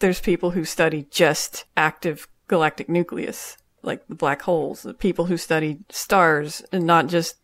[0.00, 5.38] there's people who study just active galactic nucleus, like the black holes, the people who
[5.38, 7.36] study stars and not just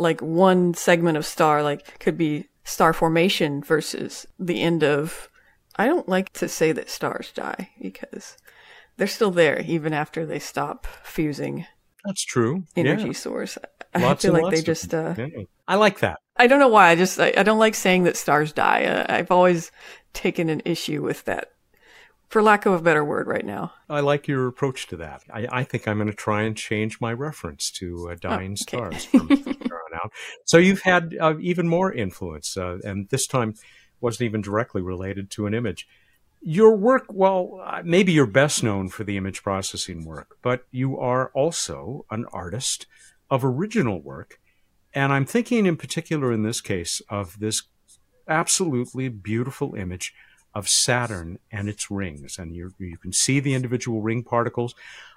[0.00, 5.30] like one segment of star, like could be star formation versus the end of.
[5.76, 8.36] I don't like to say that stars die because
[8.96, 11.66] they're still there even after they stop fusing.
[12.04, 12.64] That's true.
[12.76, 13.12] Energy yeah.
[13.12, 13.58] source.
[13.94, 14.92] I feel like they just.
[14.92, 15.26] Uh, yeah.
[15.66, 16.18] I like that.
[16.36, 16.88] I don't know why.
[16.88, 18.84] I just I, I don't like saying that stars die.
[18.84, 19.70] Uh, I've always
[20.12, 21.52] taken an issue with that
[22.28, 23.72] for lack of a better word right now.
[23.88, 25.22] I like your approach to that.
[25.32, 28.56] I, I think I'm going to try and change my reference to uh, oh, dying
[28.58, 28.98] oh, okay.
[28.98, 29.28] stars from
[30.44, 33.54] So you've had uh, even more influence, uh, and this time
[34.00, 35.86] wasn't even directly related to an image.
[36.42, 40.98] Your work, well, uh, maybe you're best known for the image processing work, but you
[40.98, 42.86] are also an artist
[43.30, 44.38] of original work
[44.96, 47.64] And I'm thinking in particular in this case of this
[48.26, 50.14] absolutely beautiful image
[50.54, 52.38] of Saturn and its rings.
[52.38, 54.74] And you you can see the individual ring particles.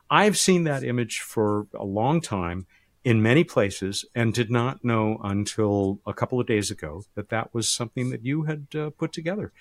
[0.10, 2.68] I've seen that image for a long time
[3.04, 7.54] in many places and did not know until a couple of days ago that that
[7.54, 9.52] was something that you had uh, put together.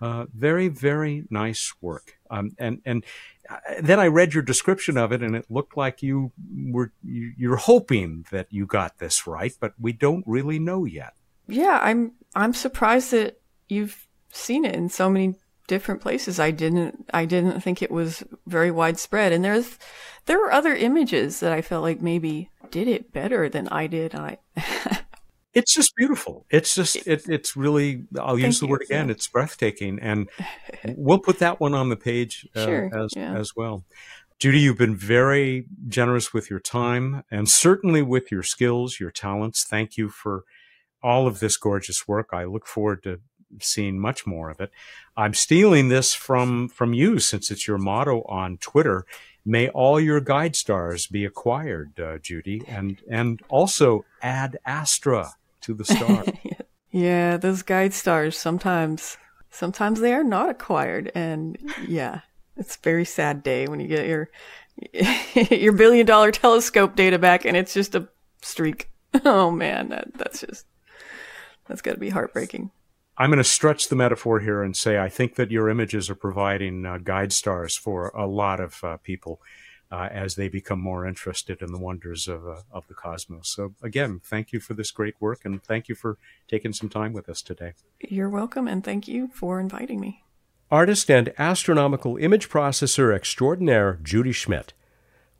[0.00, 2.18] Uh, very, very nice work.
[2.30, 3.02] Um, and and
[3.48, 6.32] uh, then I read your description of it, and it looked like you
[6.66, 11.14] were you're hoping that you got this right, but we don't really know yet.
[11.48, 15.36] Yeah, I'm I'm surprised that you've seen it in so many
[15.66, 16.38] different places.
[16.38, 19.78] I didn't I didn't think it was very widespread, and there's
[20.26, 24.14] there were other images that I felt like maybe did it better than I did.
[24.14, 24.38] I
[25.54, 26.46] it's just beautiful.
[26.50, 29.06] It's just it, it's really I'll use the word again.
[29.06, 29.12] Yeah.
[29.12, 30.28] It's breathtaking, and
[30.84, 33.34] we'll put that one on the page uh, sure, as yeah.
[33.34, 33.84] as well.
[34.38, 39.64] Judy, you've been very generous with your time and certainly with your skills, your talents.
[39.64, 40.44] Thank you for
[41.02, 42.28] all of this gorgeous work.
[42.32, 43.20] I look forward to
[43.62, 44.70] seeing much more of it.
[45.16, 49.06] I'm stealing this from from you since it's your motto on Twitter.
[49.48, 55.72] May all your guide stars be acquired, uh, Judy, and and also ad astra to
[55.72, 56.24] the star.
[56.90, 59.16] yeah, those guide stars sometimes
[59.50, 62.20] sometimes they are not acquired and yeah,
[62.56, 64.30] it's a very sad day when you get your
[65.50, 68.08] your billion dollar telescope data back and it's just a
[68.42, 68.90] streak.
[69.24, 70.66] Oh man, that, that's just
[71.66, 72.70] that's got to be heartbreaking.
[73.18, 76.14] I'm going to stretch the metaphor here and say I think that your images are
[76.14, 79.40] providing uh, guide stars for a lot of uh, people
[79.90, 83.48] uh, as they become more interested in the wonders of, uh, of the cosmos.
[83.48, 87.14] So, again, thank you for this great work and thank you for taking some time
[87.14, 87.72] with us today.
[88.00, 90.22] You're welcome, and thank you for inviting me.
[90.70, 94.74] Artist and astronomical image processor extraordinaire Judy Schmidt.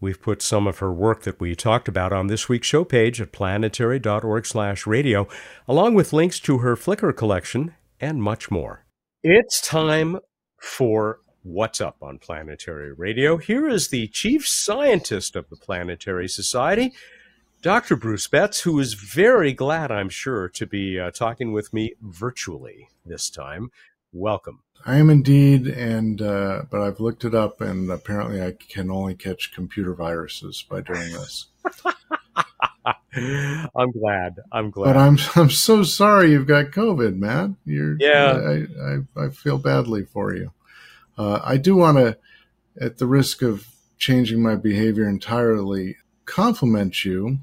[0.00, 3.20] We've put some of her work that we talked about on this week's show page
[3.20, 5.28] at planetary.org/radio,
[5.66, 8.84] along with links to her Flickr collection and much more.
[9.22, 10.18] It's time
[10.60, 13.36] for What's Up on Planetary Radio.
[13.36, 16.92] Here is the chief scientist of the Planetary Society,
[17.62, 17.96] Dr.
[17.96, 22.88] Bruce Betts, who is very glad, I'm sure, to be uh, talking with me virtually
[23.04, 23.70] this time.
[24.16, 24.60] Welcome.
[24.86, 29.14] I am indeed, and uh, but I've looked it up, and apparently I can only
[29.14, 31.48] catch computer viruses by doing this.
[33.14, 34.36] I'm glad.
[34.50, 34.94] I'm glad.
[34.94, 37.56] But I'm I'm so sorry you've got COVID, man.
[37.66, 38.32] You're yeah.
[38.32, 40.50] I, I, I feel badly for you.
[41.18, 42.16] Uh, I do want to,
[42.80, 43.66] at the risk of
[43.98, 47.40] changing my behavior entirely, compliment you.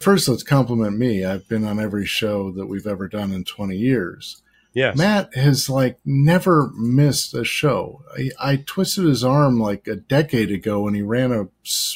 [0.00, 1.22] First, let's compliment me.
[1.22, 4.42] I've been on every show that we've ever done in 20 years.
[4.74, 4.96] Yes.
[4.98, 8.02] Matt has like never missed a show.
[8.18, 11.48] I, I, twisted his arm like a decade ago when he ran a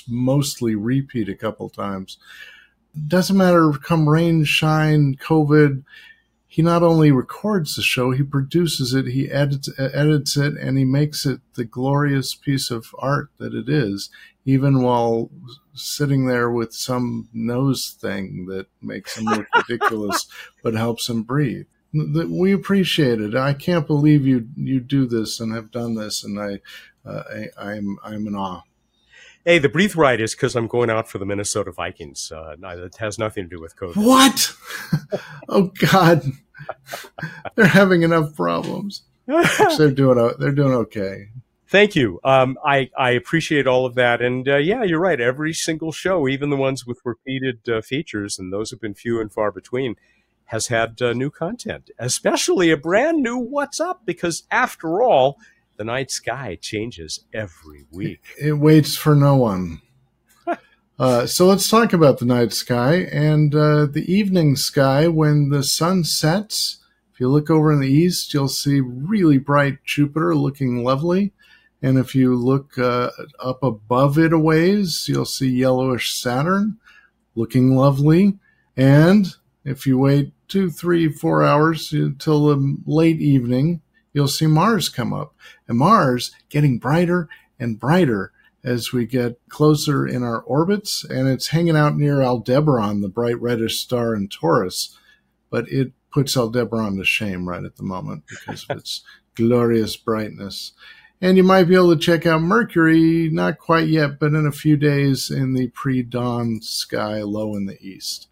[0.08, 2.18] mostly repeat a couple times.
[3.06, 5.82] Doesn't matter, if come rain, shine, COVID
[6.58, 10.84] he not only records the show, he produces it, he edits, edits it, and he
[10.84, 14.08] makes it the glorious piece of art that it is,
[14.46, 15.30] even while
[15.74, 20.26] sitting there with some nose thing that makes him look ridiculous
[20.62, 21.66] but helps him breathe.
[21.92, 23.34] We appreciate it.
[23.34, 26.60] I can't believe you you do this and have done this, and I,
[27.08, 28.62] uh, I I'm I'm in awe.
[29.44, 32.30] Hey, the breathe right is because I'm going out for the Minnesota Vikings.
[32.30, 33.96] Uh, it has nothing to do with COVID.
[33.96, 34.52] What?
[35.48, 36.22] oh God,
[37.54, 39.04] they're having enough problems.
[39.78, 41.28] they're doing they're doing okay.
[41.66, 42.18] Thank you.
[42.24, 45.20] Um, I I appreciate all of that, and uh, yeah, you're right.
[45.20, 49.20] Every single show, even the ones with repeated uh, features, and those have been few
[49.20, 49.96] and far between,
[50.48, 55.38] has had uh, new content, especially a brand new "What's Up," because after all
[55.78, 58.20] the night sky changes every week.
[58.38, 59.80] It, waits for no one.
[60.98, 65.62] uh, so let's talk about the night sky and uh, the evening sky when the
[65.62, 66.78] sun sets.
[67.14, 71.32] If you look over in the east, you'll see really bright Jupiter looking lovely.
[71.80, 76.78] And if you look uh, up above it a ways, you'll see yellowish Saturn
[77.36, 78.38] looking lovely.
[78.76, 79.28] And
[79.64, 83.82] if you wait two, three, four hours until the late evening,
[84.12, 85.34] you'll see Mars come up.
[85.68, 87.28] And Mars getting brighter
[87.58, 88.32] and brighter
[88.64, 93.40] as we get closer in our orbits, and it's hanging out near Aldebaran, the bright
[93.40, 94.96] reddish star in Taurus.
[95.50, 99.02] But it puts Aldebaran to shame right at the moment because of its
[99.34, 100.72] glorious brightness.
[101.20, 104.52] And you might be able to check out Mercury, not quite yet, but in a
[104.52, 108.28] few days in the pre dawn sky low in the east.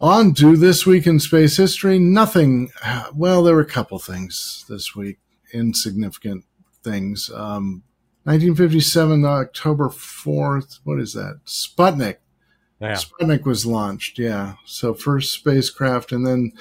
[0.00, 1.98] On to this week in space history.
[1.98, 2.70] Nothing.
[3.14, 5.18] Well, there were a couple things this week,
[5.52, 6.44] insignificant
[6.82, 7.30] things.
[7.34, 7.82] Um,
[8.24, 10.80] 1957, October 4th.
[10.84, 11.40] What is that?
[11.46, 12.16] Sputnik
[12.80, 12.94] Yeah.
[12.96, 14.56] Sputnik was launched, yeah.
[14.66, 16.52] So first spacecraft, and then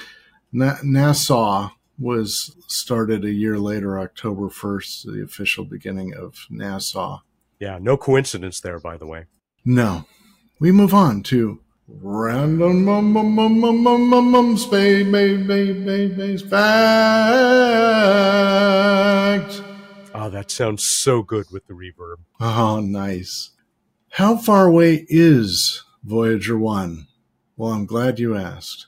[0.53, 7.19] Na- NASA was started a year later, October 1st, the official beginning of NASA.
[7.59, 9.25] Yeah, no coincidence there, by the way.
[9.65, 10.05] No.
[10.59, 16.55] We move on to random mum, mum, mum, mum, mum, mum, mum, space, space, fact.
[20.13, 22.17] Oh, that sounds so good with the reverb.
[22.39, 23.51] Oh, nice.
[24.11, 27.07] How far away is Voyager 1?
[27.57, 28.87] Well, I'm glad you asked.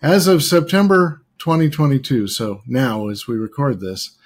[0.00, 4.16] As of September 2022, so now as we record this,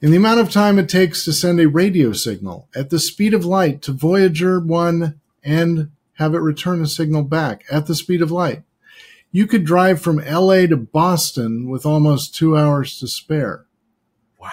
[0.00, 3.34] in the amount of time it takes to send a radio signal at the speed
[3.34, 5.90] of light to Voyager 1 and
[6.22, 8.62] have it return a signal back at the speed of light,
[9.32, 13.66] you could drive from LA to Boston with almost two hours to spare.
[14.40, 14.50] Wow.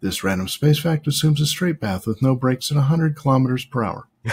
[0.00, 3.84] This random space fact assumes a straight path with no brakes at 100 kilometers per
[3.84, 4.08] hour.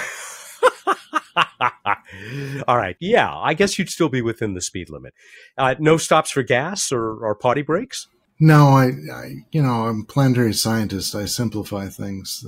[2.67, 2.95] All right.
[2.99, 5.13] Yeah, I guess you'd still be within the speed limit.
[5.57, 8.07] Uh, no stops for gas or, or potty breaks?
[8.39, 11.13] No, I, I, you know, I'm a planetary scientist.
[11.13, 12.45] I simplify things.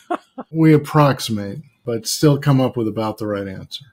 [0.50, 3.84] we approximate, but still come up with about the right answer.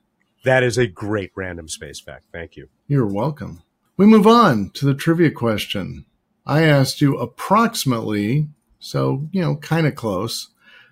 [0.44, 2.26] That is a great random space fact.
[2.32, 2.70] Thank you.
[2.88, 3.62] You're welcome.
[3.98, 6.06] We move on to the trivia question.
[6.46, 8.48] I asked you approximately,
[8.80, 10.50] so, you know, kind of close,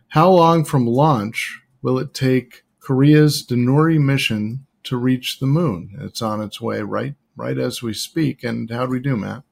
[0.10, 5.98] how long from launch will it take Korea's Danuri mission to reach the moon?
[6.00, 8.44] It's on its way right right as we speak.
[8.44, 9.44] And how do we do, Matt?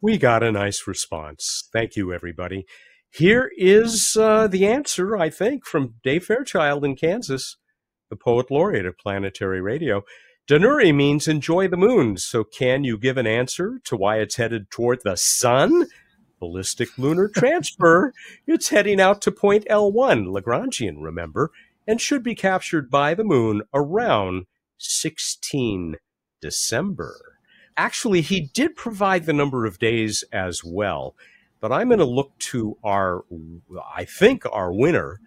[0.00, 1.68] We got a nice response.
[1.72, 2.66] Thank you, everybody.
[3.14, 7.56] Here is uh, the answer, I think, from Dave Fairchild in Kansas,
[8.10, 10.02] the poet laureate of planetary radio.
[10.50, 12.16] Danuri means enjoy the moon.
[12.16, 15.86] So, can you give an answer to why it's headed toward the sun?
[16.40, 18.12] Ballistic lunar transfer.
[18.48, 21.52] it's heading out to point L1, Lagrangian, remember,
[21.86, 24.46] and should be captured by the moon around
[24.78, 25.98] 16
[26.42, 27.38] December.
[27.76, 31.14] Actually, he did provide the number of days as well,
[31.64, 33.24] but I'm going to look to our,
[33.96, 35.18] I think, our winner,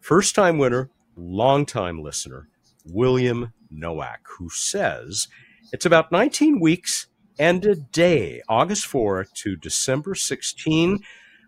[0.00, 2.48] first time winner, long time listener,
[2.86, 5.28] William Nowak, who says
[5.74, 7.08] it's about 19 weeks
[7.38, 11.00] and a day, August 4 to December 16,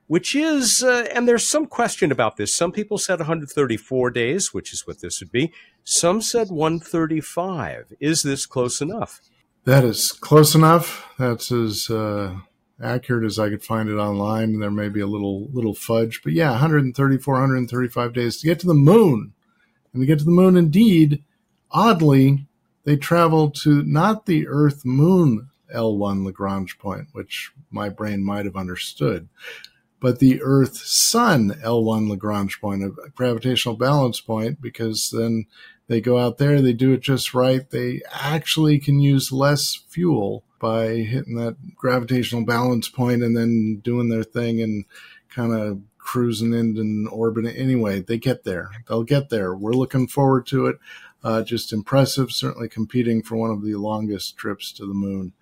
[0.09, 2.55] which is, uh, and there's some question about this.
[2.55, 5.55] Some people said 134 days, which is what this would be.
[5.85, 7.95] Some said 135.
[7.99, 9.23] Is this close enough?
[9.65, 11.15] That is close enough.
[11.19, 12.41] That's as uh,
[12.83, 14.51] accurate as I could find it online.
[14.51, 18.61] And there may be a little little fudge, but yeah, 134, 135 days to get
[18.61, 19.33] to the moon.
[19.93, 21.25] And to get to the moon, indeed,
[21.71, 22.47] oddly,
[22.85, 28.57] they travel to not the Earth Moon L1 Lagrange point, which my brain might have
[28.57, 29.29] understood,
[30.01, 35.47] but the Earth Sun L1 Lagrange point, a gravitational balance point, because then
[35.89, 37.69] they go out there, they do it just right.
[37.69, 44.09] They actually can use less fuel by hitting that gravitational balance point and then doing
[44.09, 44.85] their thing and
[45.29, 47.45] kind of cruising in an orbit.
[47.57, 48.71] Anyway, they get there.
[48.89, 49.55] They'll get there.
[49.55, 50.79] We're looking forward to it.
[51.23, 52.31] Uh, just impressive.
[52.31, 55.33] Certainly competing for one of the longest trips to the moon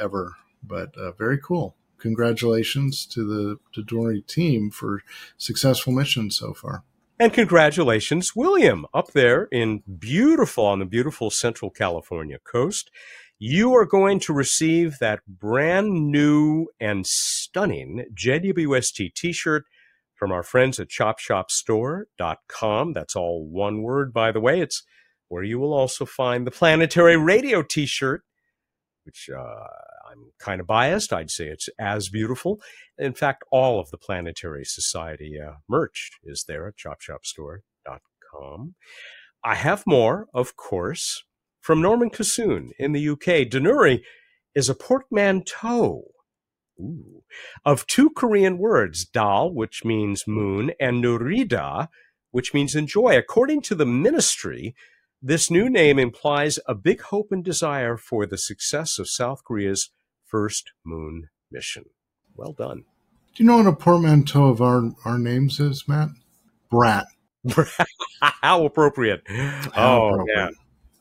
[0.00, 1.74] ever, but uh, very cool.
[1.98, 5.02] Congratulations to the Danuri team for
[5.36, 6.84] successful mission so far.
[7.18, 12.90] And congratulations, William, up there in beautiful, on the beautiful Central California coast.
[13.38, 19.64] You are going to receive that brand new and stunning JWST t shirt
[20.14, 22.92] from our friends at chopshopstore.com.
[22.94, 24.60] That's all one word, by the way.
[24.60, 24.82] It's
[25.28, 28.22] where you will also find the Planetary Radio t shirt,
[29.04, 29.66] which uh,
[30.10, 31.12] I'm kind of biased.
[31.12, 32.62] I'd say it's as beautiful.
[32.96, 38.76] In fact, all of the Planetary Society uh, merch is there at chopshopstore.com.
[39.44, 41.22] I have more, of course,
[41.66, 43.50] from Norman Cassoon in the UK.
[43.50, 44.02] Danuri
[44.54, 46.04] is a portmanteau
[46.78, 47.24] ooh,
[47.64, 51.88] of two Korean words, dal, which means moon, and nurida,
[52.30, 53.18] which means enjoy.
[53.18, 54.76] According to the ministry,
[55.20, 59.90] this new name implies a big hope and desire for the success of South Korea's
[60.24, 61.86] first moon mission.
[62.36, 62.84] Well done.
[63.34, 66.10] Do you know what a portmanteau of our, our names is, Matt?
[66.70, 67.06] Brat.
[68.20, 69.22] How appropriate.
[69.26, 70.36] How oh, appropriate.
[70.36, 70.50] yeah.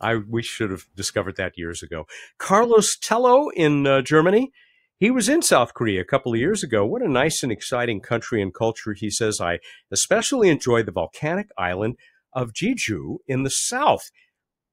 [0.05, 2.05] I, we should have discovered that years ago.
[2.37, 4.51] Carlos Tello in uh, Germany.
[4.97, 6.85] He was in South Korea a couple of years ago.
[6.85, 8.93] What a nice and exciting country and culture.
[8.93, 9.59] He says, I
[9.91, 11.95] especially enjoyed the volcanic island
[12.31, 14.09] of Jeju in the south.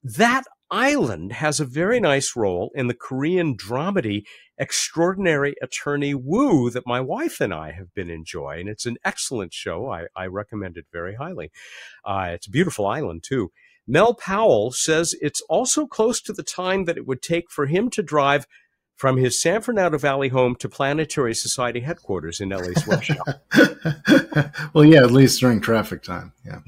[0.03, 4.23] That island has a very nice role in the Korean dramedy
[4.59, 8.69] Extraordinary Attorney Woo that my wife and I have been enjoying.
[8.69, 9.91] It's an excellent show.
[9.91, 11.51] I, I recommend it very highly.
[12.05, 13.51] Uh, it's a beautiful island, too.
[13.87, 17.91] Mel Powell says it's also close to the time that it would take for him
[17.91, 18.47] to drive
[18.95, 23.27] from his San Fernando Valley home to Planetary Society headquarters in LA Sweatshop.
[24.73, 26.33] well, yeah, at least during traffic time.
[26.45, 26.61] Yeah.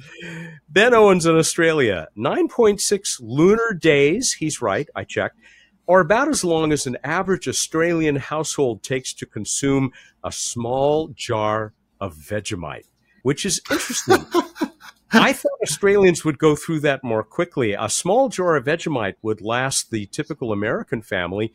[0.68, 5.38] Ben Owens in Australia, 9.6 lunar days, he's right, I checked,
[5.86, 9.92] are about as long as an average Australian household takes to consume
[10.24, 12.88] a small jar of Vegemite,
[13.22, 14.26] which is interesting.
[15.14, 17.72] I thought Australians would go through that more quickly.
[17.72, 21.52] A small jar of Vegemite would last the typical American family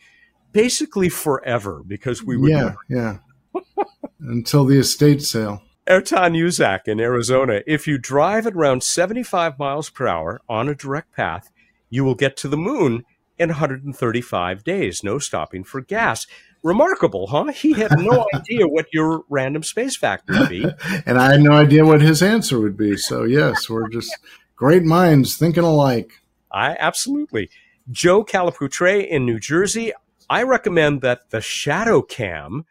[0.51, 2.49] basically forever because we would.
[2.49, 3.18] Yeah, yeah.
[4.20, 5.62] Until the estate sale.
[5.88, 7.62] Ertan Uzak in Arizona.
[7.66, 11.49] If you drive at around 75 miles per hour on a direct path,
[11.89, 13.03] you will get to the moon
[13.39, 16.27] in 135 days, no stopping for gas.
[16.61, 17.45] Remarkable, huh?
[17.45, 20.65] He had no idea what your random space factor would be.
[21.05, 22.97] and I had no idea what his answer would be.
[22.97, 24.15] So, yes, we're just
[24.55, 26.11] great minds thinking alike.
[26.51, 27.49] I absolutely.
[27.89, 29.93] Joe Calaputre in New Jersey.
[30.29, 32.65] I recommend that the Shadow Cam,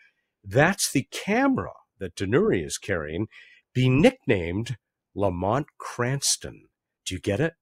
[0.45, 3.27] that's the camera that Danuri is carrying,
[3.73, 4.77] be nicknamed
[5.15, 6.69] Lamont Cranston.
[7.05, 7.55] Do you get it?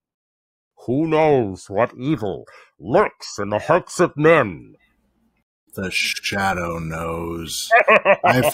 [0.86, 2.46] Who knows what evil
[2.78, 4.76] lurks in the hearts of men?
[5.74, 7.68] The shadow knows.
[8.24, 8.52] I,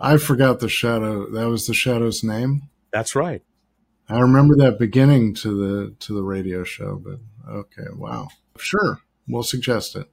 [0.00, 1.28] I forgot the shadow.
[1.30, 2.62] That was the shadow's name.
[2.92, 3.42] That's right.
[4.08, 7.18] I remember that beginning to the to the radio show, but
[7.50, 8.28] okay, wow.
[8.58, 10.08] Sure, we'll suggest it.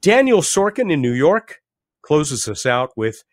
[0.00, 1.62] Daniel Sorkin in New York
[2.02, 3.24] closes us out with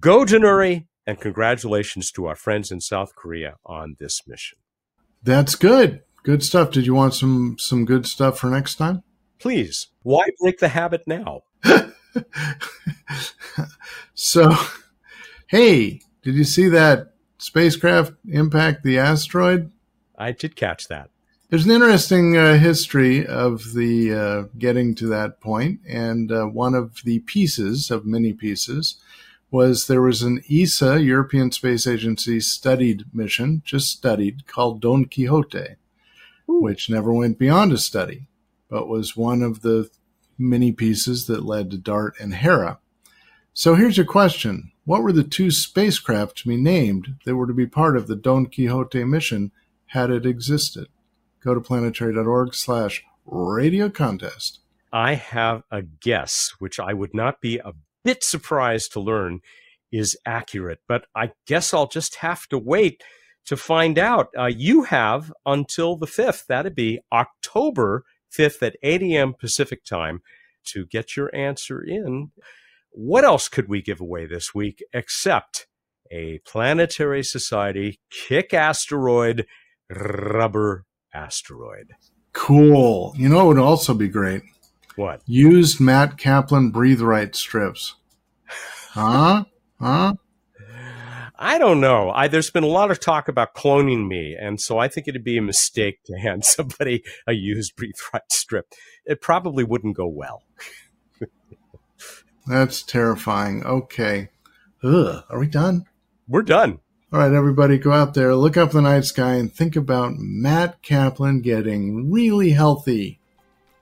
[0.00, 4.58] Go Danuri and congratulations to our friends in South Korea on this mission.
[5.22, 6.02] That's good.
[6.22, 6.70] Good stuff.
[6.70, 9.02] Did you want some some good stuff for next time?
[9.38, 9.88] Please.
[10.02, 11.42] Why break the habit now?
[14.14, 14.52] so,
[15.46, 19.70] hey, did you see that spacecraft impact the asteroid?
[20.16, 21.10] I did catch that.
[21.50, 26.74] There's an interesting uh, history of the uh, getting to that point, and uh, one
[26.74, 28.96] of the pieces of many pieces
[29.50, 35.76] was there was an ESA, European Space Agency studied mission, just studied, called Don Quixote.
[36.48, 38.26] Which never went beyond a study,
[38.68, 39.90] but was one of the
[40.38, 42.78] many pieces that led to DART and Hera.
[43.52, 44.72] So here's your question.
[44.84, 48.16] What were the two spacecraft to be named that were to be part of the
[48.16, 49.52] Don Quixote mission
[49.86, 50.86] had it existed?
[51.42, 54.60] Go to planetary.org slash radio contest.
[54.92, 57.74] I have a guess, which I would not be a
[58.04, 59.40] bit surprised to learn
[59.92, 63.02] is accurate, but I guess I'll just have to wait
[63.48, 64.28] to find out.
[64.38, 69.32] Uh, you have until the 5th, that'd be October 5th at 8 a.m.
[69.32, 70.20] Pacific time
[70.64, 72.30] to get your answer in.
[72.90, 75.66] What else could we give away this week except
[76.10, 79.46] a Planetary Society kick asteroid
[79.88, 80.84] rubber
[81.14, 81.92] asteroid?
[82.34, 83.14] Cool.
[83.16, 84.42] You know, it would also be great.
[84.96, 85.22] What?
[85.24, 87.94] Used Matt Kaplan breathe right strips.
[88.92, 89.44] Huh?
[89.78, 90.14] Huh?
[91.40, 92.10] I don't know.
[92.10, 95.22] I, there's been a lot of talk about cloning me, and so I think it'd
[95.22, 98.72] be a mistake to hand somebody a used breathe right strip.
[99.06, 100.42] It probably wouldn't go well.
[102.46, 103.64] That's terrifying.
[103.64, 104.30] Okay.
[104.82, 105.22] Ugh.
[105.28, 105.84] Are we done?
[106.26, 106.80] We're done.
[107.12, 110.82] All right, everybody, go out there, look up the night sky, and think about Matt
[110.82, 113.18] Kaplan getting really healthy.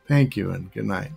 [0.06, 1.10] Thank you, and good night.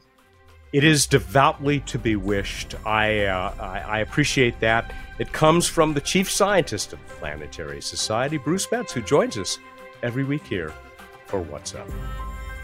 [0.71, 2.75] It is devoutly to be wished.
[2.85, 4.93] I, uh, I, I, appreciate that.
[5.17, 9.57] It comes from the chief scientist of the Planetary Society, Bruce Betts, who joins us
[10.03, 10.71] every week here
[11.25, 11.89] for What's Up.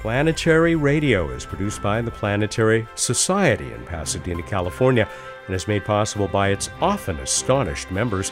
[0.01, 5.09] Planetary Radio is produced by the Planetary Society in Pasadena, California,
[5.47, 8.31] and is made possible by its often astonished members.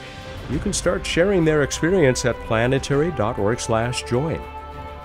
[0.52, 4.41] You can start sharing their experience at planetary.org/join.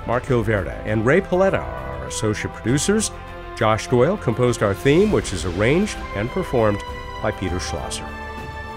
[0.06, 3.10] Mark Hilverda and Rae Paoletta are our associate producers.
[3.58, 6.80] Josh Doyle composed our theme, which is arranged and performed
[7.20, 8.04] by Peter Schlosser.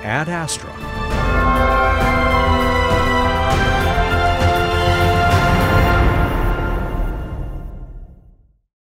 [0.01, 1.10] Ad Astra.